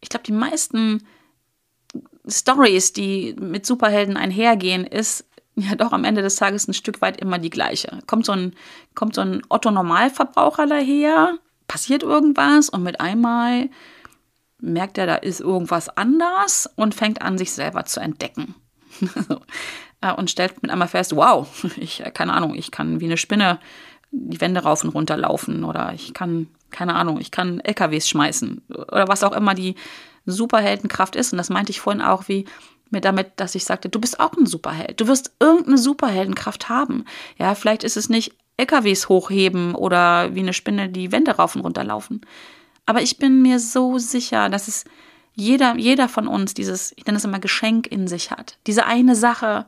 ich 0.00 0.10
glaube, 0.10 0.24
die 0.24 0.32
meisten 0.32 1.06
Stories, 2.26 2.92
die 2.92 3.34
mit 3.40 3.64
Superhelden 3.64 4.18
einhergehen, 4.18 4.84
ist 4.84 5.24
ja 5.54 5.74
doch 5.76 5.92
am 5.92 6.04
Ende 6.04 6.20
des 6.20 6.36
Tages 6.36 6.68
ein 6.68 6.74
Stück 6.74 7.00
weit 7.00 7.20
immer 7.20 7.38
die 7.38 7.50
gleiche. 7.50 8.00
Kommt 8.06 8.26
so 8.26 8.32
ein, 8.32 8.54
kommt 8.94 9.14
so 9.14 9.22
ein 9.22 9.42
Otto-Normalverbraucher 9.48 10.66
daher, 10.66 11.38
passiert 11.68 12.02
irgendwas 12.02 12.68
und 12.68 12.82
mit 12.82 13.00
einmal 13.00 13.70
merkt 14.60 14.98
er, 14.98 15.06
da 15.06 15.14
ist 15.14 15.40
irgendwas 15.40 15.88
anders 15.88 16.68
und 16.76 16.94
fängt 16.94 17.22
an, 17.22 17.38
sich 17.38 17.52
selber 17.52 17.86
zu 17.86 18.00
entdecken. 18.00 18.54
Äh, 20.00 20.12
und 20.12 20.30
stellt 20.30 20.62
mit 20.62 20.70
einmal 20.70 20.88
fest, 20.88 21.14
wow, 21.14 21.46
ich, 21.76 22.04
äh, 22.04 22.10
keine 22.10 22.32
Ahnung, 22.32 22.54
ich 22.54 22.70
kann 22.70 23.00
wie 23.00 23.06
eine 23.06 23.16
Spinne 23.16 23.58
die 24.10 24.40
Wände 24.40 24.62
rauf 24.62 24.84
und 24.84 24.90
runter 24.90 25.16
laufen 25.16 25.64
oder 25.64 25.92
ich 25.94 26.14
kann, 26.14 26.48
keine 26.70 26.94
Ahnung, 26.94 27.20
ich 27.20 27.30
kann 27.30 27.60
LKWs 27.60 28.08
schmeißen 28.08 28.62
oder 28.70 29.06
was 29.06 29.22
auch 29.22 29.32
immer 29.32 29.54
die 29.54 29.74
Superheldenkraft 30.24 31.14
ist. 31.14 31.32
Und 31.32 31.38
das 31.38 31.50
meinte 31.50 31.70
ich 31.70 31.80
vorhin 31.80 32.02
auch, 32.02 32.28
wie 32.28 32.46
mir 32.90 33.00
damit, 33.02 33.32
dass 33.36 33.54
ich 33.54 33.64
sagte, 33.64 33.90
du 33.90 34.00
bist 34.00 34.18
auch 34.18 34.32
ein 34.32 34.46
Superheld. 34.46 35.00
Du 35.00 35.08
wirst 35.08 35.32
irgendeine 35.40 35.76
Superheldenkraft 35.76 36.70
haben. 36.70 37.04
Ja, 37.38 37.54
vielleicht 37.54 37.84
ist 37.84 37.98
es 37.98 38.08
nicht 38.08 38.34
LKWs 38.56 39.10
hochheben 39.10 39.74
oder 39.74 40.34
wie 40.34 40.40
eine 40.40 40.54
Spinne 40.54 40.88
die 40.88 41.12
Wände 41.12 41.32
rauf 41.32 41.54
und 41.54 41.62
runter 41.62 41.84
laufen. 41.84 42.22
Aber 42.86 43.02
ich 43.02 43.18
bin 43.18 43.42
mir 43.42 43.60
so 43.60 43.98
sicher, 43.98 44.48
dass 44.48 44.68
es 44.68 44.84
jeder, 45.34 45.76
jeder 45.76 46.08
von 46.08 46.26
uns 46.26 46.54
dieses, 46.54 46.92
ich 46.96 47.04
nenne 47.04 47.18
es 47.18 47.24
immer 47.24 47.38
Geschenk 47.38 47.86
in 47.86 48.08
sich 48.08 48.30
hat. 48.30 48.58
Diese 48.66 48.86
eine 48.86 49.14
Sache, 49.14 49.66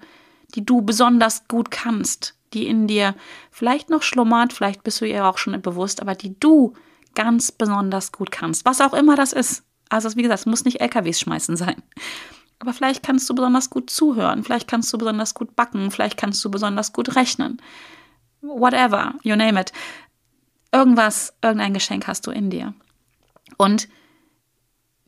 die 0.50 0.64
du 0.64 0.82
besonders 0.82 1.46
gut 1.48 1.70
kannst, 1.70 2.34
die 2.52 2.66
in 2.66 2.86
dir 2.86 3.14
vielleicht 3.50 3.90
noch 3.90 4.02
schlummert, 4.02 4.52
vielleicht 4.52 4.82
bist 4.82 5.00
du 5.00 5.06
ihr 5.06 5.26
auch 5.26 5.38
schon 5.38 5.60
bewusst, 5.62 6.00
aber 6.00 6.14
die 6.14 6.38
du 6.38 6.74
ganz 7.14 7.52
besonders 7.52 8.12
gut 8.12 8.30
kannst. 8.30 8.64
Was 8.64 8.80
auch 8.80 8.94
immer 8.94 9.16
das 9.16 9.32
ist. 9.32 9.64
Also, 9.88 10.14
wie 10.16 10.22
gesagt, 10.22 10.40
es 10.40 10.46
muss 10.46 10.64
nicht 10.64 10.80
LKWs 10.80 11.20
schmeißen 11.20 11.56
sein. 11.56 11.82
Aber 12.60 12.72
vielleicht 12.72 13.02
kannst 13.02 13.28
du 13.28 13.34
besonders 13.34 13.70
gut 13.70 13.90
zuhören, 13.90 14.44
vielleicht 14.44 14.68
kannst 14.68 14.92
du 14.92 14.98
besonders 14.98 15.34
gut 15.34 15.56
backen, 15.56 15.90
vielleicht 15.90 16.18
kannst 16.18 16.44
du 16.44 16.50
besonders 16.50 16.92
gut 16.92 17.16
rechnen. 17.16 17.60
Whatever, 18.42 19.14
you 19.22 19.34
name 19.34 19.60
it. 19.60 19.72
Irgendwas, 20.70 21.32
irgendein 21.42 21.74
Geschenk 21.74 22.06
hast 22.06 22.26
du 22.26 22.30
in 22.30 22.50
dir. 22.50 22.74
Und 23.56 23.88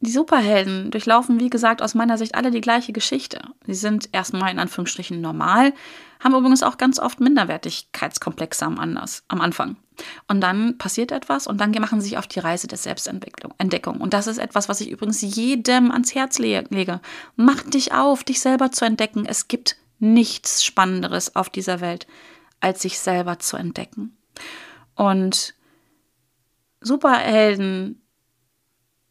die 0.03 0.11
Superhelden 0.11 0.91
durchlaufen, 0.91 1.39
wie 1.39 1.49
gesagt, 1.49 1.81
aus 1.81 1.95
meiner 1.95 2.19
Sicht 2.19 2.35
alle 2.35 2.51
die 2.51 2.61
gleiche 2.61 2.93
Geschichte. 2.93 3.41
Sie 3.67 3.75
sind 3.75 4.09
erstmal 4.11 4.51
in 4.51 4.59
Anführungsstrichen 4.59 5.21
normal, 5.21 5.73
haben 6.19 6.35
übrigens 6.35 6.65
auch 6.65 6.77
ganz 6.77 6.99
oft 6.99 7.21
Minderwertigkeitskomplexe 7.21 8.67
am, 8.67 8.81
anders, 8.81 9.23
am 9.29 9.41
Anfang. 9.41 9.77
Und 10.27 10.41
dann 10.41 10.77
passiert 10.77 11.13
etwas 11.13 11.47
und 11.47 11.61
dann 11.61 11.71
machen 11.71 12.01
sie 12.01 12.09
sich 12.09 12.19
auf 12.19 12.27
die 12.27 12.41
Reise 12.41 12.67
der 12.67 12.79
Selbstentdeckung. 12.79 14.01
Und 14.01 14.13
das 14.13 14.27
ist 14.27 14.39
etwas, 14.39 14.69
was 14.69 14.81
ich 14.81 14.91
übrigens 14.91 15.21
jedem 15.21 15.93
ans 15.93 16.17
Herz 16.17 16.41
lege. 16.41 17.01
Mach 17.37 17.63
dich 17.63 17.93
auf, 17.93 18.25
dich 18.25 18.41
selber 18.41 18.73
zu 18.73 18.85
entdecken. 18.85 19.25
Es 19.25 19.47
gibt 19.47 19.77
nichts 20.01 20.65
Spannenderes 20.65 21.37
auf 21.37 21.49
dieser 21.49 21.81
Welt, 21.81 22.09
als 22.59 22.83
sich 22.83 22.99
selber 22.99 23.39
zu 23.39 23.57
entdecken. 23.57 24.17
Und 24.97 25.55
Superhelden 26.81 28.02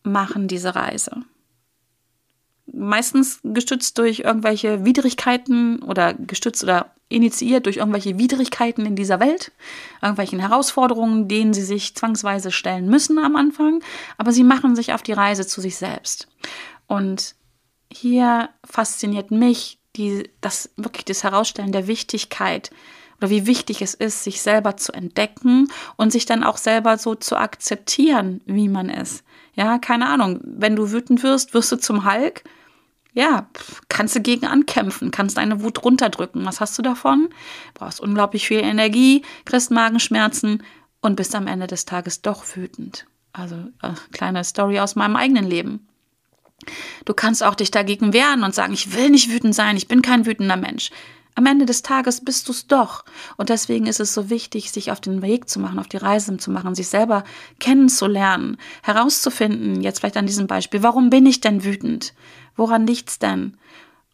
machen 0.04 0.48
diese 0.48 0.76
Reise. 0.76 1.12
Meistens 2.74 3.40
gestützt 3.44 3.98
durch 3.98 4.20
irgendwelche 4.20 4.86
Widrigkeiten 4.86 5.82
oder 5.84 6.14
gestützt 6.14 6.64
oder 6.64 6.92
initiiert 7.10 7.66
durch 7.66 7.78
irgendwelche 7.78 8.18
Widrigkeiten 8.18 8.86
in 8.86 8.96
dieser 8.96 9.20
Welt, 9.20 9.52
irgendwelchen 10.02 10.40
Herausforderungen, 10.40 11.28
denen 11.28 11.54
sie 11.54 11.64
sich 11.64 11.96
zwangsweise 11.96 12.52
stellen 12.52 12.88
müssen 12.88 13.20
am 13.20 13.36
Anfang, 13.36 13.84
aber 14.18 14.32
sie 14.32 14.44
machen 14.44 14.76
sich 14.76 14.94
auf 14.94 15.04
die 15.04 15.12
Reise 15.12 15.46
zu 15.46 15.60
sich 15.60 15.76
selbst. 15.76 16.28
Und 16.88 17.36
hier 17.92 18.50
fasziniert 18.64 19.32
mich 19.32 19.80
die, 19.98 20.30
das 20.40 20.70
wirklich 20.78 21.06
das 21.06 21.24
Herausstellen 21.24 21.74
der 21.74 21.88
Wichtigkeit 21.88 22.72
oder 23.18 23.30
wie 23.30 23.46
wichtig 23.46 23.82
es 23.82 23.94
ist, 23.94 24.24
sich 24.24 24.42
selber 24.42 24.78
zu 24.78 24.94
entdecken 24.94 25.68
und 25.96 26.12
sich 26.12 26.26
dann 26.26 26.44
auch 26.44 26.58
selber 26.58 26.98
so 26.98 27.14
zu 27.14 27.36
akzeptieren, 27.36 28.42
wie 28.46 28.68
man 28.68 28.90
ist. 28.90 29.24
Ja, 29.54 29.78
keine 29.80 30.08
Ahnung. 30.08 30.40
Wenn 30.44 30.76
du 30.76 30.92
wütend 30.92 31.24
wirst, 31.24 31.54
wirst 31.54 31.72
du 31.72 31.76
zum 31.78 32.06
Hulk. 32.06 32.44
Ja, 33.14 33.50
kannst 33.90 34.16
du 34.16 34.22
gegen 34.22 34.46
ankämpfen, 34.46 35.12
kannst 35.12 35.38
deine 35.38 35.62
Wut 35.62 35.84
runterdrücken. 35.84 36.46
Was 36.46 36.62
hast 36.62 36.78
du 36.78 36.82
davon? 36.82 37.30
Brauchst 37.74 38.00
unglaublich 38.00 38.48
viel 38.48 38.60
Energie, 38.60 39.24
kriegst 39.44 39.70
Magenschmerzen 39.70 40.64
und 41.02 41.18
bist 41.18 41.36
am 41.36 41.48
Ende 41.48 41.68
des 41.68 41.86
Tages 41.86 42.22
doch 42.22 42.56
wütend. 42.56 43.06
Also 43.34 43.56
äh, 43.82 43.94
kleine 44.14 44.44
Story 44.44 44.80
aus 44.80 44.96
meinem 44.96 45.18
eigenen 45.18 45.46
Leben. 45.46 45.88
Du 47.06 47.14
kannst 47.14 47.44
auch 47.44 47.56
dich 47.56 47.72
dagegen 47.72 48.14
wehren 48.14 48.44
und 48.44 48.56
sagen, 48.56 48.74
ich 48.74 48.94
will 48.94 49.10
nicht 49.10 49.32
wütend 49.32 49.56
sein, 49.56 49.78
ich 49.78 49.88
bin 49.88 50.02
kein 50.02 50.26
wütender 50.26 50.58
Mensch. 50.58 50.92
Am 51.36 51.46
Ende 51.46 51.66
des 51.66 51.82
Tages 51.82 52.24
bist 52.24 52.48
du 52.48 52.52
es 52.52 52.68
doch. 52.68 53.06
Und 53.38 53.50
deswegen 53.50 53.86
ist 53.86 54.00
es 54.00 54.14
so 54.14 54.30
wichtig, 54.30 54.72
sich 54.72 54.92
auf 54.92 55.00
den 55.00 55.22
Weg 55.22 55.50
zu 55.50 55.60
machen, 55.60 55.80
auf 55.80 55.88
die 55.88 55.98
Reise 55.98 56.36
zu 56.38 56.52
machen, 56.52 56.76
sich 56.76 56.90
selber 56.90 57.24
kennenzulernen, 57.60 58.58
herauszufinden, 58.84 59.82
jetzt 59.82 60.00
vielleicht 60.00 60.18
an 60.18 60.26
diesem 60.26 60.48
Beispiel, 60.48 60.84
warum 60.84 61.10
bin 61.10 61.26
ich 61.26 61.40
denn 61.40 61.64
wütend? 61.64 62.14
Woran 62.56 62.86
liegt's 62.86 63.18
denn? 63.18 63.58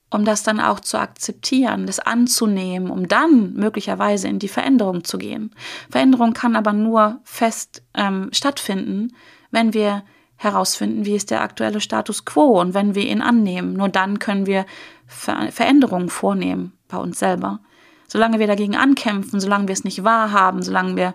Um 0.10 0.24
das 0.24 0.44
dann 0.44 0.62
auch 0.62 0.80
zu 0.80 0.98
akzeptieren, 0.98 1.86
das 1.86 2.00
anzunehmen, 2.00 2.92
um 2.92 3.10
dann 3.10 3.54
möglicherweise 3.54 4.30
in 4.30 4.40
die 4.40 4.48
Veränderung 4.48 5.04
zu 5.04 5.18
gehen. 5.18 5.54
Veränderung 5.90 6.34
kann 6.34 6.56
aber 6.56 6.72
nur 6.72 7.20
fest 7.26 7.84
ähm, 7.94 8.30
stattfinden, 8.32 9.14
wenn 9.52 9.74
wir 9.74 10.04
herausfinden, 10.38 11.04
wie 11.04 11.16
ist 11.16 11.32
der 11.32 11.42
aktuelle 11.42 11.82
Status 11.82 12.24
quo 12.24 12.62
und 12.62 12.74
wenn 12.74 12.96
wir 12.96 13.06
ihn 13.06 13.22
annehmen. 13.22 13.74
Nur 13.74 13.90
dann 13.90 14.20
können 14.20 14.46
wir 14.46 14.66
Ver 15.10 15.52
Veränderungen 15.52 16.10
vornehmen 16.10 16.77
bei 16.88 16.98
uns 16.98 17.20
selber. 17.20 17.60
Solange 18.08 18.40
wir 18.40 18.48
dagegen 18.48 18.76
ankämpfen, 18.76 19.40
solange 19.40 19.68
wir 19.68 19.74
es 19.74 19.84
nicht 19.84 20.04
wahrhaben, 20.04 20.62
solange 20.62 20.96
wir 20.96 21.14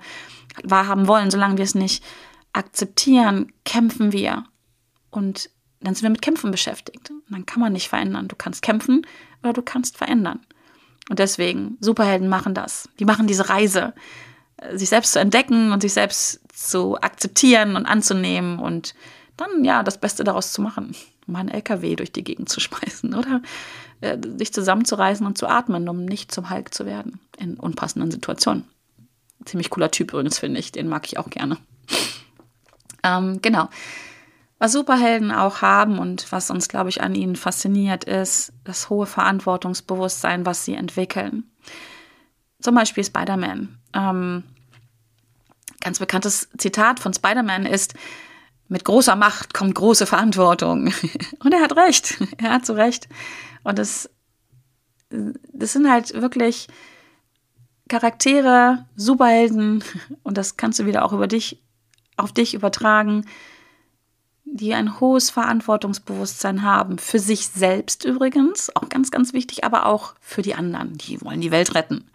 wahrhaben 0.63 1.07
wollen, 1.07 1.31
solange 1.31 1.57
wir 1.57 1.65
es 1.65 1.75
nicht 1.75 2.05
akzeptieren, 2.53 3.53
kämpfen 3.65 4.13
wir. 4.13 4.45
Und 5.11 5.51
dann 5.81 5.95
sind 5.95 6.03
wir 6.03 6.11
mit 6.11 6.23
Kämpfen 6.23 6.51
beschäftigt. 6.51 7.11
Und 7.11 7.31
dann 7.31 7.47
kann 7.47 7.61
man 7.61 7.73
nicht 7.73 7.89
verändern. 7.89 8.29
Du 8.29 8.37
kannst 8.37 8.63
kämpfen 8.63 9.07
oder 9.43 9.53
du 9.53 9.63
kannst 9.63 9.97
verändern. 9.97 10.41
Und 11.09 11.19
deswegen, 11.19 11.77
Superhelden 11.81 12.29
machen 12.29 12.55
das. 12.55 12.89
Die 12.99 13.05
machen 13.05 13.27
diese 13.27 13.49
Reise, 13.49 13.95
äh, 14.59 14.77
sich 14.77 14.89
selbst 14.89 15.13
zu 15.13 15.19
entdecken 15.19 15.73
und 15.73 15.81
sich 15.81 15.93
selbst 15.93 16.41
zu 16.53 16.97
akzeptieren 17.01 17.77
und 17.77 17.87
anzunehmen 17.87 18.59
und 18.59 18.95
dann 19.37 19.65
ja 19.65 19.83
das 19.83 19.99
Beste 19.99 20.25
daraus 20.25 20.53
zu 20.53 20.63
machen. 20.63 20.95
Mal 21.27 21.41
einen 21.41 21.49
LKW 21.51 21.97
durch 21.97 22.13
die 22.13 22.25
Gegend 22.25 22.49
zu 22.49 22.61
schmeißen 22.61 23.15
oder 23.19 23.43
äh, 24.01 24.19
sich 24.39 24.53
zusammenzureißen 24.53 25.27
und 25.27 25.39
zu 25.39 25.47
atmen, 25.47 25.89
um 25.89 26.05
nicht 26.05 26.33
zum 26.33 26.51
Hulk 26.51 26.75
zu 26.75 26.87
werden 26.87 27.21
in 27.39 27.57
unpassenden 27.59 28.11
Situationen. 28.11 28.65
Ziemlich 29.45 29.71
cooler 29.71 29.91
Typ 29.91 30.13
übrigens, 30.13 30.39
finde 30.39 30.61
ich. 30.61 30.73
Den 30.73 30.89
mag 30.89 31.07
ich 31.07 31.19
auch 31.19 31.31
gerne. 31.31 31.59
Ähm, 33.05 33.41
genau. 33.43 33.69
Was 34.61 34.71
Superhelden 34.71 35.33
auch 35.33 35.61
haben 35.61 35.99
und 35.99 36.31
was 36.31 36.49
uns, 36.49 36.69
glaube 36.69 36.89
ich, 36.89 37.03
an 37.03 37.17
ihnen 37.17 37.35
fasziniert, 37.35 38.05
ist 38.05 38.53
das 38.63 38.91
hohe 38.91 39.07
Verantwortungsbewusstsein, 39.07 40.47
was 40.47 40.65
sie 40.65 40.75
entwickeln. 40.75 41.51
Zum 42.61 42.77
Beispiel 42.77 43.03
Spider-Man. 43.03 43.81
Ähm, 43.93 44.45
ganz 45.81 45.99
bekanntes 45.99 46.49
Zitat 46.59 47.01
von 47.01 47.13
Spider-Man 47.13 47.67
ist, 47.67 47.95
mit 48.73 48.87
großer 48.87 49.17
Macht 49.17 49.53
kommt 49.53 49.75
große 49.75 50.07
Verantwortung. 50.07 50.93
Und 51.45 51.53
er 51.53 51.61
hat 51.61 51.77
recht. 51.77 52.17
Er 52.39 52.55
hat 52.55 52.65
so 52.65 52.73
recht. 52.73 53.07
Und 53.63 53.79
das, 53.79 54.11
das 55.11 55.75
sind 55.75 55.89
halt 55.89 56.15
wirklich 56.15 56.69
Charaktere, 57.89 58.87
Superhelden. 58.97 59.85
Und 60.23 60.39
das 60.39 60.57
kannst 60.57 60.79
du 60.79 60.87
wieder 60.87 61.05
auch 61.05 61.13
über 61.13 61.27
dich, 61.27 61.63
auf 62.17 62.33
dich 62.33 62.55
übertragen, 62.55 63.27
die 64.45 64.73
ein 64.73 65.01
hohes 65.01 65.29
Verantwortungsbewusstsein 65.29 66.63
haben. 66.63 66.97
Für 66.97 67.19
sich 67.19 67.49
selbst 67.49 68.07
übrigens, 68.07 68.75
auch 68.75 68.89
ganz, 68.89 69.11
ganz 69.11 69.35
wichtig, 69.35 69.65
aber 69.65 69.85
auch 69.85 70.15
für 70.21 70.41
die 70.41 70.55
anderen. 70.55 70.97
Die 70.97 71.21
wollen 71.21 71.43
die 71.43 71.51
Welt 71.51 71.75
retten. 71.75 72.11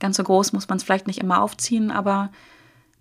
Ganz 0.00 0.16
so 0.16 0.24
groß 0.24 0.52
muss 0.54 0.68
man 0.68 0.78
es 0.78 0.82
vielleicht 0.82 1.06
nicht 1.06 1.20
immer 1.20 1.40
aufziehen, 1.40 1.92
aber 1.92 2.30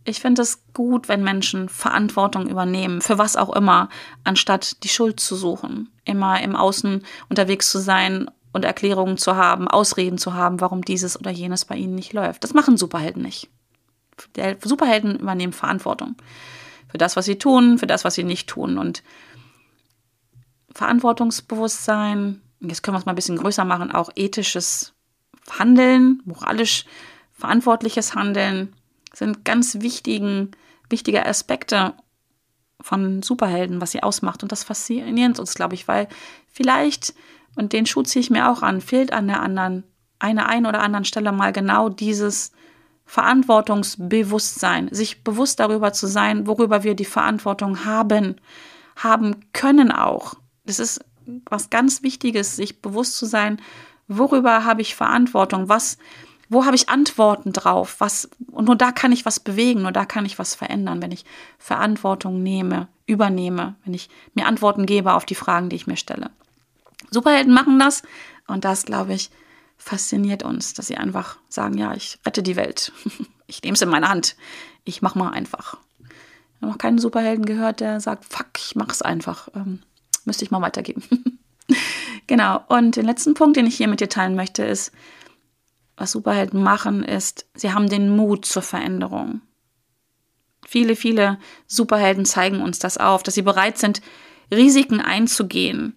ich 0.09 0.19
finde 0.19 0.41
es 0.41 0.63
gut, 0.73 1.07
wenn 1.07 1.23
Menschen 1.23 1.69
Verantwortung 1.69 2.49
übernehmen, 2.49 3.01
für 3.01 3.17
was 3.17 3.35
auch 3.35 3.55
immer, 3.55 3.89
anstatt 4.23 4.83
die 4.83 4.89
Schuld 4.89 5.19
zu 5.19 5.35
suchen. 5.35 5.89
Immer 6.05 6.41
im 6.41 6.55
Außen 6.55 7.05
unterwegs 7.29 7.69
zu 7.69 7.79
sein 7.79 8.29
und 8.51 8.65
Erklärungen 8.65 9.17
zu 9.17 9.35
haben, 9.35 9.67
Ausreden 9.67 10.17
zu 10.17 10.33
haben, 10.33 10.59
warum 10.59 10.83
dieses 10.83 11.19
oder 11.19 11.31
jenes 11.31 11.65
bei 11.65 11.75
ihnen 11.75 11.95
nicht 11.95 12.13
läuft. 12.13 12.43
Das 12.43 12.53
machen 12.53 12.77
Superhelden 12.77 13.21
nicht. 13.21 13.49
Superhelden 14.63 15.19
übernehmen 15.19 15.53
Verantwortung 15.53 16.15
für 16.89 16.97
das, 16.97 17.15
was 17.15 17.25
sie 17.25 17.37
tun, 17.37 17.77
für 17.77 17.87
das, 17.87 18.03
was 18.03 18.15
sie 18.15 18.23
nicht 18.23 18.49
tun. 18.49 18.77
Und 18.77 19.03
Verantwortungsbewusstsein, 20.73 22.41
jetzt 22.59 22.83
können 22.83 22.95
wir 22.95 22.99
es 22.99 23.05
mal 23.05 23.13
ein 23.13 23.15
bisschen 23.15 23.37
größer 23.37 23.63
machen, 23.63 23.91
auch 23.91 24.09
ethisches 24.15 24.93
Handeln, 25.57 26.21
moralisch 26.25 26.85
verantwortliches 27.31 28.15
Handeln, 28.15 28.75
sind 29.13 29.45
ganz 29.45 29.81
wichtigen, 29.81 30.51
wichtige 30.89 31.25
Aspekte 31.25 31.93
von 32.81 33.21
Superhelden, 33.21 33.81
was 33.81 33.91
sie 33.91 34.03
ausmacht. 34.03 34.43
Und 34.43 34.51
das 34.51 34.63
fasziniert 34.63 35.39
uns, 35.39 35.53
glaube 35.53 35.75
ich, 35.75 35.87
weil 35.87 36.07
vielleicht, 36.47 37.13
und 37.55 37.73
den 37.73 37.85
Schuh 37.85 38.03
ziehe 38.03 38.21
ich 38.21 38.29
mir 38.29 38.49
auch 38.49 38.61
an, 38.61 38.81
fehlt 38.81 39.11
an 39.11 39.27
der 39.27 39.41
anderen, 39.41 39.83
einer 40.19 40.47
einen 40.47 40.65
oder 40.65 40.81
anderen 40.81 41.05
Stelle 41.05 41.31
mal 41.31 41.51
genau 41.51 41.89
dieses 41.89 42.51
Verantwortungsbewusstsein, 43.05 44.89
sich 44.91 45.23
bewusst 45.23 45.59
darüber 45.59 45.93
zu 45.93 46.07
sein, 46.07 46.45
worüber 46.45 46.83
wir 46.83 46.93
die 46.93 47.05
Verantwortung 47.05 47.85
haben, 47.85 48.35
haben 48.95 49.45
können 49.51 49.91
auch. 49.91 50.35
Das 50.65 50.79
ist 50.79 51.03
was 51.49 51.69
ganz 51.69 52.03
Wichtiges, 52.03 52.55
sich 52.55 52.81
bewusst 52.81 53.17
zu 53.17 53.25
sein, 53.25 53.61
worüber 54.07 54.63
habe 54.63 54.81
ich 54.81 54.95
Verantwortung, 54.95 55.69
was 55.69 55.97
wo 56.49 56.65
habe 56.65 56.75
ich 56.75 56.89
Antworten 56.89 57.53
drauf? 57.53 57.95
Was, 57.99 58.29
und 58.51 58.65
nur 58.65 58.75
da 58.75 58.91
kann 58.91 59.11
ich 59.11 59.25
was 59.25 59.39
bewegen, 59.39 59.83
nur 59.83 59.91
da 59.91 60.05
kann 60.05 60.25
ich 60.25 60.39
was 60.39 60.55
verändern, 60.55 61.01
wenn 61.01 61.11
ich 61.11 61.23
Verantwortung 61.59 62.41
nehme, 62.41 62.87
übernehme, 63.05 63.75
wenn 63.85 63.93
ich 63.93 64.09
mir 64.33 64.47
Antworten 64.47 64.85
gebe 64.85 65.13
auf 65.13 65.25
die 65.25 65.35
Fragen, 65.35 65.69
die 65.69 65.75
ich 65.75 65.87
mir 65.87 65.97
stelle. 65.97 66.31
Superhelden 67.11 67.53
machen 67.53 67.79
das 67.79 68.03
und 68.47 68.65
das, 68.65 68.85
glaube 68.85 69.13
ich, 69.13 69.29
fasziniert 69.77 70.43
uns, 70.43 70.73
dass 70.73 70.87
sie 70.87 70.97
einfach 70.97 71.37
sagen, 71.47 71.77
ja, 71.77 71.93
ich 71.93 72.19
rette 72.25 72.43
die 72.43 72.55
Welt. 72.55 72.91
Ich 73.51 73.63
nehme 73.63 73.73
es 73.73 73.81
in 73.81 73.89
meine 73.89 74.07
Hand. 74.07 74.35
Ich 74.83 75.01
mache 75.01 75.17
mal 75.17 75.31
einfach. 75.31 75.77
Ich 75.99 76.61
habe 76.61 76.71
noch 76.71 76.77
keinen 76.77 76.99
Superhelden 76.99 77.45
gehört, 77.45 77.79
der 77.79 77.99
sagt, 77.99 78.31
fuck, 78.31 78.45
ich 78.59 78.75
mache 78.75 78.91
es 78.91 79.01
einfach. 79.01 79.49
Ähm, 79.55 79.81
müsste 80.23 80.45
ich 80.45 80.51
mal 80.51 80.61
weitergeben. 80.61 81.01
genau. 82.27 82.63
Und 82.67 82.95
den 82.95 83.07
letzten 83.07 83.33
Punkt, 83.33 83.57
den 83.57 83.65
ich 83.65 83.75
hier 83.75 83.87
mit 83.87 84.01
dir 84.01 84.07
teilen 84.07 84.35
möchte, 84.35 84.63
ist, 84.63 84.91
was 85.99 86.11
Superhelden 86.11 86.63
machen, 86.63 87.03
ist, 87.03 87.45
sie 87.53 87.73
haben 87.73 87.89
den 87.89 88.15
Mut 88.15 88.45
zur 88.45 88.61
Veränderung. 88.61 89.41
Viele, 90.67 90.95
viele 90.95 91.39
Superhelden 91.67 92.25
zeigen 92.25 92.61
uns 92.61 92.79
das 92.79 92.97
auf, 92.97 93.23
dass 93.23 93.35
sie 93.35 93.41
bereit 93.41 93.77
sind, 93.77 94.01
Risiken 94.51 95.01
einzugehen, 95.01 95.95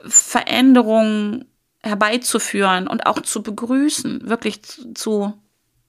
Veränderungen 0.00 1.46
herbeizuführen 1.82 2.86
und 2.86 3.06
auch 3.06 3.20
zu 3.20 3.42
begrüßen, 3.42 4.28
wirklich 4.28 4.60
zu, 4.94 5.34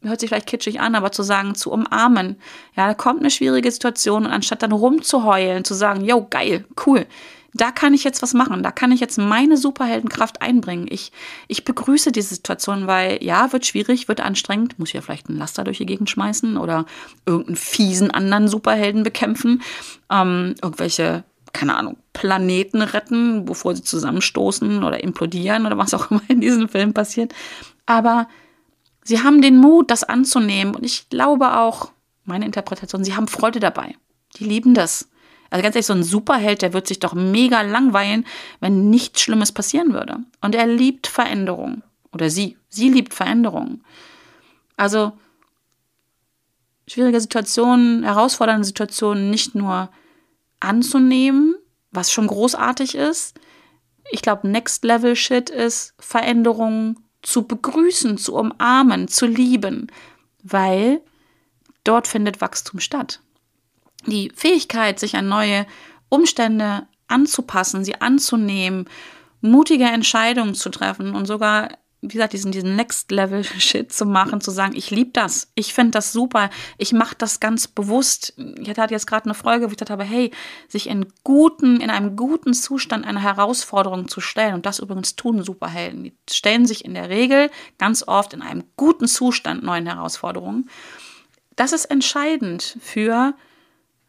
hört 0.01 0.19
sich 0.19 0.29
vielleicht 0.29 0.47
kitschig 0.47 0.79
an, 0.79 0.95
aber 0.95 1.11
zu 1.11 1.23
sagen, 1.23 1.55
zu 1.55 1.71
umarmen. 1.71 2.37
Ja, 2.75 2.87
da 2.87 2.93
kommt 2.93 3.21
eine 3.21 3.31
schwierige 3.31 3.71
Situation 3.71 4.25
und 4.25 4.31
anstatt 4.31 4.61
dann 4.63 4.71
rumzuheulen, 4.71 5.63
zu 5.63 5.73
sagen, 5.73 6.03
yo, 6.03 6.27
geil, 6.29 6.65
cool, 6.85 7.05
da 7.55 7.71
kann 7.71 7.93
ich 7.93 8.03
jetzt 8.03 8.21
was 8.21 8.33
machen, 8.33 8.63
da 8.63 8.71
kann 8.71 8.91
ich 8.91 8.99
jetzt 8.99 9.17
meine 9.17 9.55
Superheldenkraft 9.55 10.41
einbringen. 10.41 10.87
Ich, 10.89 11.13
ich 11.47 11.63
begrüße 11.63 12.11
diese 12.11 12.35
Situation, 12.35 12.85
weil 12.85 13.23
ja, 13.23 13.53
wird 13.53 13.65
schwierig, 13.65 14.09
wird 14.09 14.19
anstrengend, 14.19 14.77
muss 14.77 14.91
ja 14.91 14.99
vielleicht 14.99 15.29
einen 15.29 15.37
Laster 15.37 15.63
durch 15.63 15.77
die 15.77 15.85
Gegend 15.85 16.09
schmeißen 16.09 16.57
oder 16.57 16.85
irgendeinen 17.25 17.55
fiesen 17.55 18.11
anderen 18.11 18.49
Superhelden 18.49 19.03
bekämpfen, 19.03 19.63
ähm, 20.11 20.55
irgendwelche, 20.61 21.23
keine 21.53 21.77
Ahnung, 21.77 21.95
Planeten 22.11 22.81
retten, 22.81 23.45
bevor 23.45 23.73
sie 23.73 23.83
zusammenstoßen 23.83 24.83
oder 24.83 25.01
implodieren 25.01 25.65
oder 25.65 25.77
was 25.77 25.93
auch 25.93 26.11
immer 26.11 26.23
in 26.27 26.41
diesem 26.41 26.67
Film 26.67 26.93
passiert. 26.93 27.33
Aber 27.85 28.27
sie 29.05 29.23
haben 29.23 29.41
den 29.41 29.57
Mut, 29.57 29.91
das 29.91 30.03
anzunehmen 30.03 30.75
und 30.75 30.83
ich 30.83 31.07
glaube 31.09 31.57
auch, 31.57 31.93
meine 32.25 32.45
Interpretation, 32.45 33.05
sie 33.05 33.15
haben 33.15 33.29
Freude 33.29 33.61
dabei. 33.61 33.95
Die 34.35 34.43
lieben 34.43 34.73
das. 34.73 35.07
Also 35.49 35.63
ganz 35.63 35.75
ehrlich, 35.75 35.85
so 35.85 35.93
ein 35.93 36.03
Superheld, 36.03 36.61
der 36.61 36.73
wird 36.73 36.87
sich 36.87 36.99
doch 36.99 37.13
mega 37.13 37.61
langweilen, 37.61 38.25
wenn 38.59 38.89
nichts 38.89 39.21
Schlimmes 39.21 39.51
passieren 39.51 39.93
würde. 39.93 40.17
Und 40.41 40.55
er 40.55 40.67
liebt 40.67 41.07
Veränderung. 41.07 41.83
Oder 42.11 42.29
sie. 42.29 42.57
Sie 42.69 42.89
liebt 42.89 43.13
Veränderung. 43.13 43.83
Also 44.77 45.13
schwierige 46.87 47.19
Situationen, 47.19 48.03
herausfordernde 48.03 48.65
Situationen 48.65 49.29
nicht 49.29 49.55
nur 49.55 49.89
anzunehmen, 50.59 51.55
was 51.91 52.11
schon 52.11 52.27
großartig 52.27 52.95
ist. 52.95 53.39
Ich 54.11 54.21
glaube, 54.21 54.47
Next 54.47 54.83
Level 54.83 55.15
Shit 55.15 55.49
ist 55.49 55.93
Veränderungen 55.99 56.99
zu 57.21 57.43
begrüßen, 57.43 58.17
zu 58.17 58.35
umarmen, 58.35 59.07
zu 59.07 59.25
lieben, 59.25 59.87
weil 60.43 61.01
dort 61.83 62.07
findet 62.07 62.39
Wachstum 62.39 62.79
statt 62.79 63.19
die 64.11 64.31
Fähigkeit, 64.35 64.99
sich 64.99 65.15
an 65.15 65.27
neue 65.27 65.65
Umstände 66.09 66.87
anzupassen, 67.07 67.83
sie 67.83 68.01
anzunehmen, 68.01 68.89
mutige 69.41 69.85
Entscheidungen 69.85 70.55
zu 70.55 70.69
treffen 70.69 71.15
und 71.15 71.25
sogar, 71.25 71.69
wie 72.01 72.09
gesagt, 72.09 72.33
diesen, 72.33 72.51
diesen 72.51 72.75
Next-Level-Shit 72.75 73.91
zu 73.93 74.05
machen, 74.05 74.41
zu 74.41 74.51
sagen, 74.51 74.75
ich 74.75 74.91
liebe 74.91 75.11
das, 75.13 75.51
ich 75.55 75.73
finde 75.73 75.91
das 75.91 76.11
super, 76.11 76.49
ich 76.77 76.93
mache 76.93 77.15
das 77.17 77.39
ganz 77.39 77.67
bewusst. 77.67 78.33
Ich 78.59 78.69
hatte 78.69 78.93
jetzt 78.93 79.07
gerade 79.07 79.25
eine 79.25 79.33
Folge, 79.33 79.67
wo 79.67 79.71
ich 79.71 79.77
dachte, 79.77 80.03
hey, 80.03 80.31
sich 80.67 80.87
in 80.87 81.05
guten, 81.23 81.79
in 81.79 81.89
einem 81.89 82.15
guten 82.15 82.53
Zustand 82.53 83.05
einer 83.05 83.21
Herausforderung 83.21 84.07
zu 84.07 84.21
stellen, 84.21 84.55
und 84.55 84.65
das 84.65 84.79
übrigens 84.79 85.15
tun 85.15 85.43
Superhelden, 85.43 86.03
die 86.03 86.17
stellen 86.29 86.65
sich 86.65 86.85
in 86.85 86.93
der 86.93 87.09
Regel 87.09 87.49
ganz 87.77 88.07
oft 88.07 88.33
in 88.33 88.41
einem 88.41 88.63
guten 88.77 89.07
Zustand 89.07 89.63
neuen 89.63 89.85
Herausforderungen. 89.85 90.69
Das 91.55 91.71
ist 91.71 91.85
entscheidend 91.85 92.77
für 92.81 93.35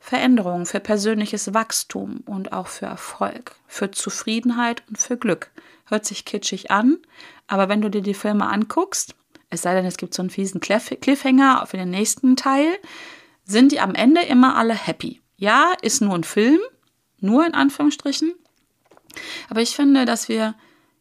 Veränderung, 0.06 0.66
für 0.66 0.78
persönliches 0.78 1.52
Wachstum 1.52 2.22
und 2.26 2.52
auch 2.52 2.68
für 2.68 2.86
Erfolg, 2.86 3.56
für 3.66 3.90
Zufriedenheit 3.90 4.84
und 4.88 4.98
für 4.98 5.16
Glück. 5.16 5.50
Hört 5.86 6.06
sich 6.06 6.24
kitschig 6.24 6.70
an, 6.70 6.98
aber 7.48 7.68
wenn 7.68 7.80
du 7.80 7.90
dir 7.90 8.02
die 8.02 8.14
Filme 8.14 8.46
anguckst, 8.46 9.16
es 9.50 9.62
sei 9.62 9.74
denn, 9.74 9.84
es 9.84 9.96
gibt 9.96 10.14
so 10.14 10.22
einen 10.22 10.30
fiesen 10.30 10.60
Cliffhanger 10.60 11.66
für 11.66 11.76
den 11.76 11.90
nächsten 11.90 12.36
Teil, 12.36 12.78
sind 13.42 13.72
die 13.72 13.80
am 13.80 13.96
Ende 13.96 14.22
immer 14.22 14.56
alle 14.56 14.74
happy. 14.74 15.20
Ja, 15.38 15.72
ist 15.82 16.00
nur 16.00 16.14
ein 16.14 16.22
Film, 16.22 16.60
nur 17.18 17.44
in 17.44 17.54
Anführungsstrichen. 17.54 18.32
Aber 19.50 19.60
ich 19.60 19.74
finde, 19.74 20.04
dass 20.04 20.28
wir 20.28 20.54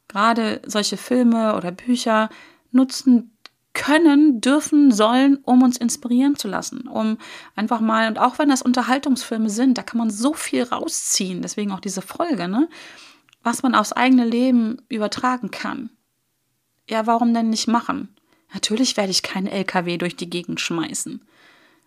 gerade 0.07 0.63
solche 0.65 0.97
Filme 0.97 1.55
oder 1.55 1.71
Bücher 1.71 2.31
nutzen 2.71 3.34
können, 3.75 4.41
dürfen, 4.41 4.91
sollen, 4.91 5.38
um 5.43 5.61
uns 5.61 5.77
inspirieren 5.77 6.35
zu 6.35 6.47
lassen, 6.47 6.88
um 6.88 7.19
einfach 7.55 7.79
mal, 7.79 8.07
und 8.07 8.17
auch 8.17 8.39
wenn 8.39 8.49
das 8.49 8.63
Unterhaltungsfilme 8.63 9.51
sind, 9.51 9.77
da 9.77 9.83
kann 9.83 9.99
man 9.99 10.09
so 10.09 10.33
viel 10.33 10.63
rausziehen, 10.63 11.43
deswegen 11.43 11.71
auch 11.71 11.79
diese 11.79 12.01
Folge, 12.01 12.47
ne? 12.47 12.67
was 13.43 13.61
man 13.61 13.75
aufs 13.75 13.93
eigene 13.93 14.25
Leben 14.25 14.81
übertragen 14.89 15.51
kann. 15.51 15.91
Ja, 16.89 17.05
warum 17.05 17.33
denn 17.33 17.51
nicht 17.51 17.67
machen? 17.67 18.15
Natürlich 18.53 18.97
werde 18.97 19.11
ich 19.11 19.21
keinen 19.21 19.47
LKW 19.47 19.97
durch 19.97 20.15
die 20.15 20.29
Gegend 20.29 20.59
schmeißen. 20.59 21.23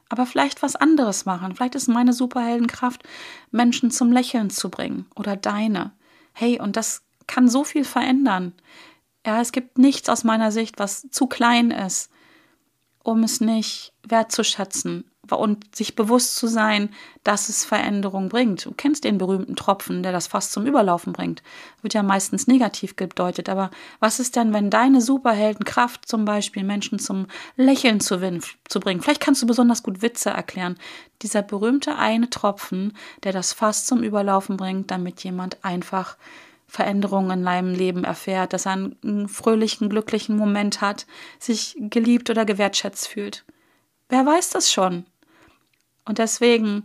Aber 0.09 0.25
vielleicht 0.25 0.63
was 0.63 0.77
anderes 0.77 1.25
machen. 1.25 1.55
Vielleicht 1.55 1.75
ist 1.75 1.89
meine 1.89 2.13
Superheldenkraft, 2.13 3.03
Menschen 3.51 3.91
zum 3.91 4.13
Lächeln 4.13 4.51
zu 4.51 4.71
bringen. 4.71 5.07
Oder 5.17 5.37
deine. 5.37 5.93
Hey, 6.33 6.61
und 6.61 6.77
das 6.77 7.03
kann 7.27 7.49
so 7.49 7.65
viel 7.65 7.85
verändern. 7.85 8.55
Ja, 9.29 9.43
es 9.43 9.53
gibt 9.53 9.77
nichts 9.77 10.09
aus 10.09 10.25
meiner 10.25 10.51
Sicht, 10.51 10.79
was 10.79 11.07
zu 11.11 11.27
klein 11.27 11.71
ist, 11.71 12.11
um 13.03 13.23
es 13.25 13.43
nicht 13.43 13.93
wertzuschätzen 14.03 15.05
und 15.29 15.77
sich 15.77 15.95
bewusst 15.95 16.37
zu 16.37 16.47
sein, 16.47 16.89
dass 17.25 17.51
es 17.51 17.67
Veränderung 17.67 18.31
bringt. 18.31 18.65
Du 18.65 18.73
kennst 18.73 19.05
den 19.05 19.19
berühmten 19.19 19.55
Tropfen, 19.55 20.03
der 20.03 20.13
das 20.13 20.29
fast 20.29 20.53
zum 20.53 20.65
Überlaufen 20.65 21.13
bringt. 21.13 21.43
Wird 21.83 21.93
ja 21.93 22.03
meistens 22.03 22.47
negativ 22.47 22.97
gedeutet. 22.97 23.51
Aber 23.51 23.71
was 24.01 24.19
ist 24.19 24.35
denn, 24.35 24.55
wenn 24.55 24.71
deine 24.71 25.03
Superheldenkraft 25.03 26.09
zum 26.09 26.25
Beispiel 26.25 26.65
Menschen 26.65 26.99
zum 26.99 27.27
Lächeln 27.55 28.01
zu, 28.01 28.19
zu 28.67 28.81
bringen? 28.81 29.03
Vielleicht 29.03 29.21
kannst 29.21 29.43
du 29.43 29.47
besonders 29.47 29.83
gut 29.83 30.01
Witze 30.01 30.31
erklären. 30.31 30.79
Dieser 31.21 31.43
berühmte 31.43 31.97
eine 31.97 32.31
Tropfen, 32.31 32.97
der 33.25 33.33
das 33.33 33.53
fast 33.53 33.89
zum 33.89 34.03
Überlaufen 34.03 34.57
bringt, 34.57 34.91
damit 34.91 35.23
jemand 35.23 35.63
einfach 35.67 36.17
Veränderungen 36.69 37.31
in 37.31 37.45
seinem 37.45 37.75
Leben 37.75 38.05
erfährt, 38.05 38.53
dass 38.53 38.67
er 38.67 38.73
einen 38.73 39.29
fröhlichen, 39.29 39.89
glücklichen 39.89 40.37
Moment 40.37 40.83
hat, 40.83 41.07
sich 41.39 41.75
geliebt 41.79 42.29
oder 42.29 42.45
gewertschätzt 42.45 43.09
fühlt. 43.09 43.45
Wer 44.11 44.25
weiß 44.25 44.51
das 44.51 44.71
schon? 44.71 45.07
Und 46.05 46.19
deswegen 46.19 46.85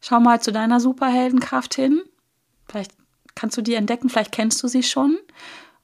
schau 0.00 0.20
mal 0.20 0.40
zu 0.40 0.52
deiner 0.52 0.80
Superheldenkraft 0.80 1.74
hin. 1.74 2.02
Vielleicht 2.66 2.92
kannst 3.34 3.56
du 3.58 3.62
die 3.62 3.74
entdecken, 3.74 4.08
vielleicht 4.08 4.32
kennst 4.32 4.62
du 4.62 4.68
sie 4.68 4.82
schon. 4.82 5.18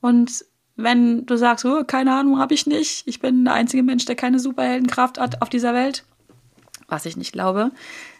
Und 0.00 0.44
wenn 0.76 1.26
du 1.26 1.36
sagst, 1.36 1.64
oh, 1.64 1.84
keine 1.84 2.14
Ahnung, 2.14 2.38
habe 2.38 2.54
ich 2.54 2.66
nicht, 2.66 3.06
ich 3.06 3.20
bin 3.20 3.44
der 3.44 3.54
einzige 3.54 3.82
Mensch, 3.82 4.06
der 4.06 4.16
keine 4.16 4.38
Superheldenkraft 4.38 5.18
hat 5.18 5.42
auf 5.42 5.48
dieser 5.50 5.74
Welt, 5.74 6.04
was 6.88 7.06
ich 7.06 7.16
nicht 7.16 7.32
glaube, 7.32 7.70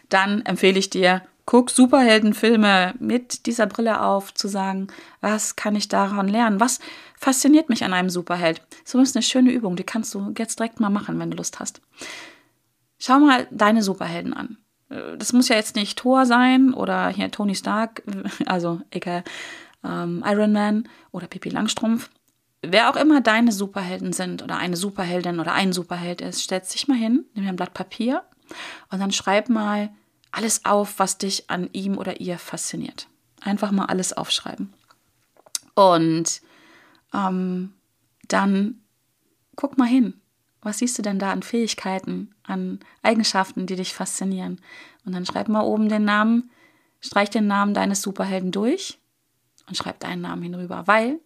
dann 0.09 0.41
empfehle 0.43 0.79
ich 0.79 0.89
dir, 0.89 1.23
guck 1.47 1.71
Superheldenfilme 1.71 2.93
mit 2.99 3.45
dieser 3.45 3.67
Brille 3.67 4.01
auf, 4.01 4.33
zu 4.33 4.49
sagen, 4.49 4.87
was 5.21 5.55
kann 5.55 5.77
ich 5.77 5.87
daran 5.87 6.27
lernen? 6.27 6.59
Was 6.59 6.79
fasziniert 7.17 7.69
mich 7.69 7.85
an 7.85 7.93
einem 7.93 8.09
Superheld? 8.09 8.61
So 8.83 8.99
ist 8.99 9.15
eine 9.15 9.23
schöne 9.23 9.51
Übung, 9.51 9.77
die 9.77 9.85
kannst 9.85 10.13
du 10.13 10.33
jetzt 10.37 10.59
direkt 10.59 10.79
mal 10.79 10.89
machen, 10.89 11.17
wenn 11.17 11.31
du 11.31 11.37
Lust 11.37 11.59
hast. 11.59 11.81
Schau 12.99 13.19
mal 13.19 13.47
deine 13.49 13.81
Superhelden 13.81 14.33
an. 14.33 14.57
Das 14.89 15.31
muss 15.31 15.47
ja 15.47 15.55
jetzt 15.55 15.77
nicht 15.77 15.97
Thor 15.97 16.25
sein 16.25 16.73
oder 16.73 17.07
hier 17.09 17.31
Tony 17.31 17.55
Stark, 17.55 18.03
also 18.45 18.81
egal, 18.91 19.23
ähm, 19.85 20.23
Iron 20.27 20.51
Man 20.51 20.89
oder 21.11 21.27
Pippi 21.27 21.49
Langstrumpf. 21.49 22.09
Wer 22.61 22.89
auch 22.89 22.97
immer 22.97 23.21
deine 23.21 23.53
Superhelden 23.53 24.11
sind 24.11 24.43
oder 24.43 24.57
eine 24.57 24.75
Superheldin 24.75 25.39
oder 25.39 25.53
ein 25.53 25.71
Superheld 25.71 26.19
ist, 26.19 26.43
stellt 26.43 26.65
sich 26.65 26.89
mal 26.89 26.97
hin, 26.97 27.25
nimm 27.33 27.45
dir 27.45 27.49
ein 27.49 27.55
Blatt 27.55 27.73
Papier 27.73 28.23
und 28.91 28.99
dann 28.99 29.11
schreib 29.11 29.47
mal 29.47 29.91
alles 30.37 30.65
auf, 30.65 30.99
was 30.99 31.17
dich 31.17 31.49
an 31.49 31.67
ihm 31.73 31.97
oder 31.97 32.21
ihr 32.21 32.37
fasziniert. 32.37 33.07
Einfach 33.41 33.71
mal 33.71 33.85
alles 33.85 34.13
aufschreiben. 34.13 34.71
Und 35.73 36.41
ähm, 37.11 37.73
dann 38.27 38.81
guck 39.55 39.77
mal 39.79 39.87
hin. 39.87 40.13
Was 40.61 40.77
siehst 40.79 40.97
du 40.97 41.01
denn 41.01 41.17
da 41.17 41.31
an 41.31 41.41
Fähigkeiten, 41.41 42.35
an 42.43 42.79
Eigenschaften, 43.01 43.65
die 43.65 43.75
dich 43.75 43.93
faszinieren? 43.93 44.61
Und 45.05 45.13
dann 45.13 45.25
schreib 45.25 45.47
mal 45.47 45.61
oben 45.61 45.89
den 45.89 46.05
Namen, 46.05 46.51
streich 46.99 47.31
den 47.31 47.47
Namen 47.47 47.73
deines 47.73 48.03
Superhelden 48.03 48.51
durch 48.51 48.99
und 49.67 49.75
schreib 49.75 49.99
deinen 49.99 50.21
Namen 50.21 50.43
hinüber, 50.43 50.85
weil 50.85 51.19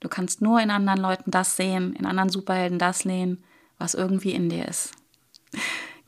du 0.00 0.08
kannst 0.08 0.42
nur 0.42 0.60
in 0.60 0.70
anderen 0.70 1.00
Leuten 1.00 1.30
das 1.30 1.56
sehen, 1.56 1.94
in 1.94 2.06
anderen 2.06 2.30
Superhelden 2.30 2.78
das 2.78 3.00
sehen, 3.00 3.44
was 3.78 3.94
irgendwie 3.94 4.32
in 4.32 4.48
dir 4.48 4.66
ist. 4.66 4.92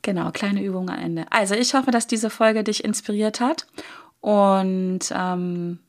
Genau, 0.07 0.31
kleine 0.31 0.63
Übung 0.63 0.89
am 0.89 0.99
Ende. 0.99 1.25
Also 1.31 1.53
ich 1.53 1.73
hoffe, 1.73 1.91
dass 1.91 2.07
diese 2.07 2.29
Folge 2.29 2.63
dich 2.63 2.85
inspiriert 2.85 3.41
hat 3.41 3.67
und 4.21 4.99
ähm, 5.13 5.79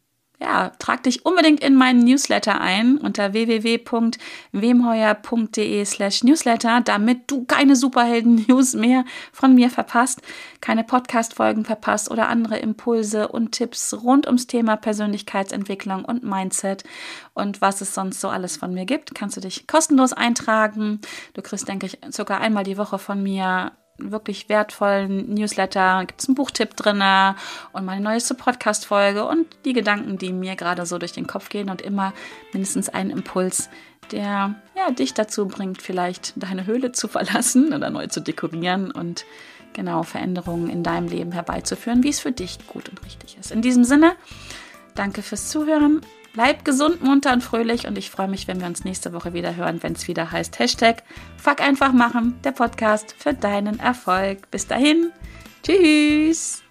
ja, 0.40 0.70
trag 0.80 1.04
dich 1.04 1.24
unbedingt 1.24 1.62
in 1.62 1.76
meinen 1.76 2.02
Newsletter 2.02 2.60
ein 2.60 2.98
unter 2.98 3.32
www.wemheuer.de 3.32 5.84
slash 5.84 6.24
Newsletter, 6.24 6.80
damit 6.80 7.30
du 7.30 7.44
keine 7.44 7.76
Superhelden-News 7.76 8.74
mehr 8.74 9.04
von 9.32 9.54
mir 9.54 9.70
verpasst, 9.70 10.20
keine 10.60 10.82
Podcast-Folgen 10.82 11.64
verpasst 11.64 12.10
oder 12.10 12.28
andere 12.28 12.58
Impulse 12.58 13.28
und 13.28 13.52
Tipps 13.52 13.94
rund 14.02 14.26
ums 14.26 14.48
Thema 14.48 14.74
Persönlichkeitsentwicklung 14.74 16.04
und 16.04 16.24
Mindset 16.24 16.82
und 17.34 17.60
was 17.60 17.82
es 17.82 17.94
sonst 17.94 18.20
so 18.20 18.28
alles 18.28 18.56
von 18.56 18.74
mir 18.74 18.84
gibt. 18.84 19.14
Kannst 19.14 19.36
du 19.36 19.40
dich 19.40 19.68
kostenlos 19.68 20.12
eintragen. 20.12 21.02
Du 21.34 21.42
kriegst, 21.42 21.68
denke 21.68 21.86
ich, 21.86 22.00
sogar 22.10 22.40
einmal 22.40 22.64
die 22.64 22.78
Woche 22.78 22.98
von 22.98 23.22
mir 23.22 23.70
wirklich 23.98 24.48
wertvollen 24.48 25.34
Newsletter. 25.34 26.04
Gibt 26.06 26.20
es 26.20 26.28
einen 26.28 26.34
Buchtipp 26.34 26.76
drin 26.76 27.02
und 27.72 27.84
meine 27.84 28.00
neueste 28.00 28.34
Podcast-Folge 28.34 29.26
und 29.26 29.46
die 29.64 29.72
Gedanken, 29.72 30.18
die 30.18 30.32
mir 30.32 30.56
gerade 30.56 30.86
so 30.86 30.98
durch 30.98 31.12
den 31.12 31.26
Kopf 31.26 31.48
gehen 31.48 31.70
und 31.70 31.82
immer 31.82 32.12
mindestens 32.52 32.88
einen 32.88 33.10
Impuls, 33.10 33.68
der 34.10 34.54
ja, 34.76 34.90
dich 34.90 35.14
dazu 35.14 35.46
bringt, 35.46 35.82
vielleicht 35.82 36.32
deine 36.36 36.66
Höhle 36.66 36.92
zu 36.92 37.08
verlassen 37.08 37.72
oder 37.74 37.90
neu 37.90 38.06
zu 38.06 38.20
dekorieren 38.20 38.90
und 38.90 39.24
genau 39.74 40.02
Veränderungen 40.02 40.70
in 40.70 40.82
deinem 40.82 41.08
Leben 41.08 41.32
herbeizuführen, 41.32 42.02
wie 42.02 42.08
es 42.08 42.20
für 42.20 42.32
dich 42.32 42.58
gut 42.66 42.88
und 42.88 43.04
richtig 43.04 43.36
ist. 43.38 43.52
In 43.52 43.62
diesem 43.62 43.84
Sinne, 43.84 44.16
danke 44.94 45.22
fürs 45.22 45.48
Zuhören 45.48 46.00
Bleib 46.34 46.64
gesund, 46.64 47.02
munter 47.02 47.32
und 47.32 47.42
fröhlich 47.42 47.86
und 47.86 47.98
ich 47.98 48.10
freue 48.10 48.28
mich, 48.28 48.46
wenn 48.46 48.60
wir 48.60 48.66
uns 48.66 48.84
nächste 48.84 49.12
Woche 49.12 49.32
wieder 49.32 49.56
hören, 49.56 49.82
wenn 49.82 49.94
es 49.94 50.08
wieder 50.08 50.30
heißt 50.30 50.58
Hashtag 50.58 51.02
Fuck 51.36 51.60
einfach 51.60 51.92
machen, 51.92 52.38
der 52.44 52.52
Podcast 52.52 53.14
für 53.18 53.34
deinen 53.34 53.80
Erfolg. 53.80 54.50
Bis 54.50 54.66
dahin, 54.66 55.10
tschüss. 55.62 56.62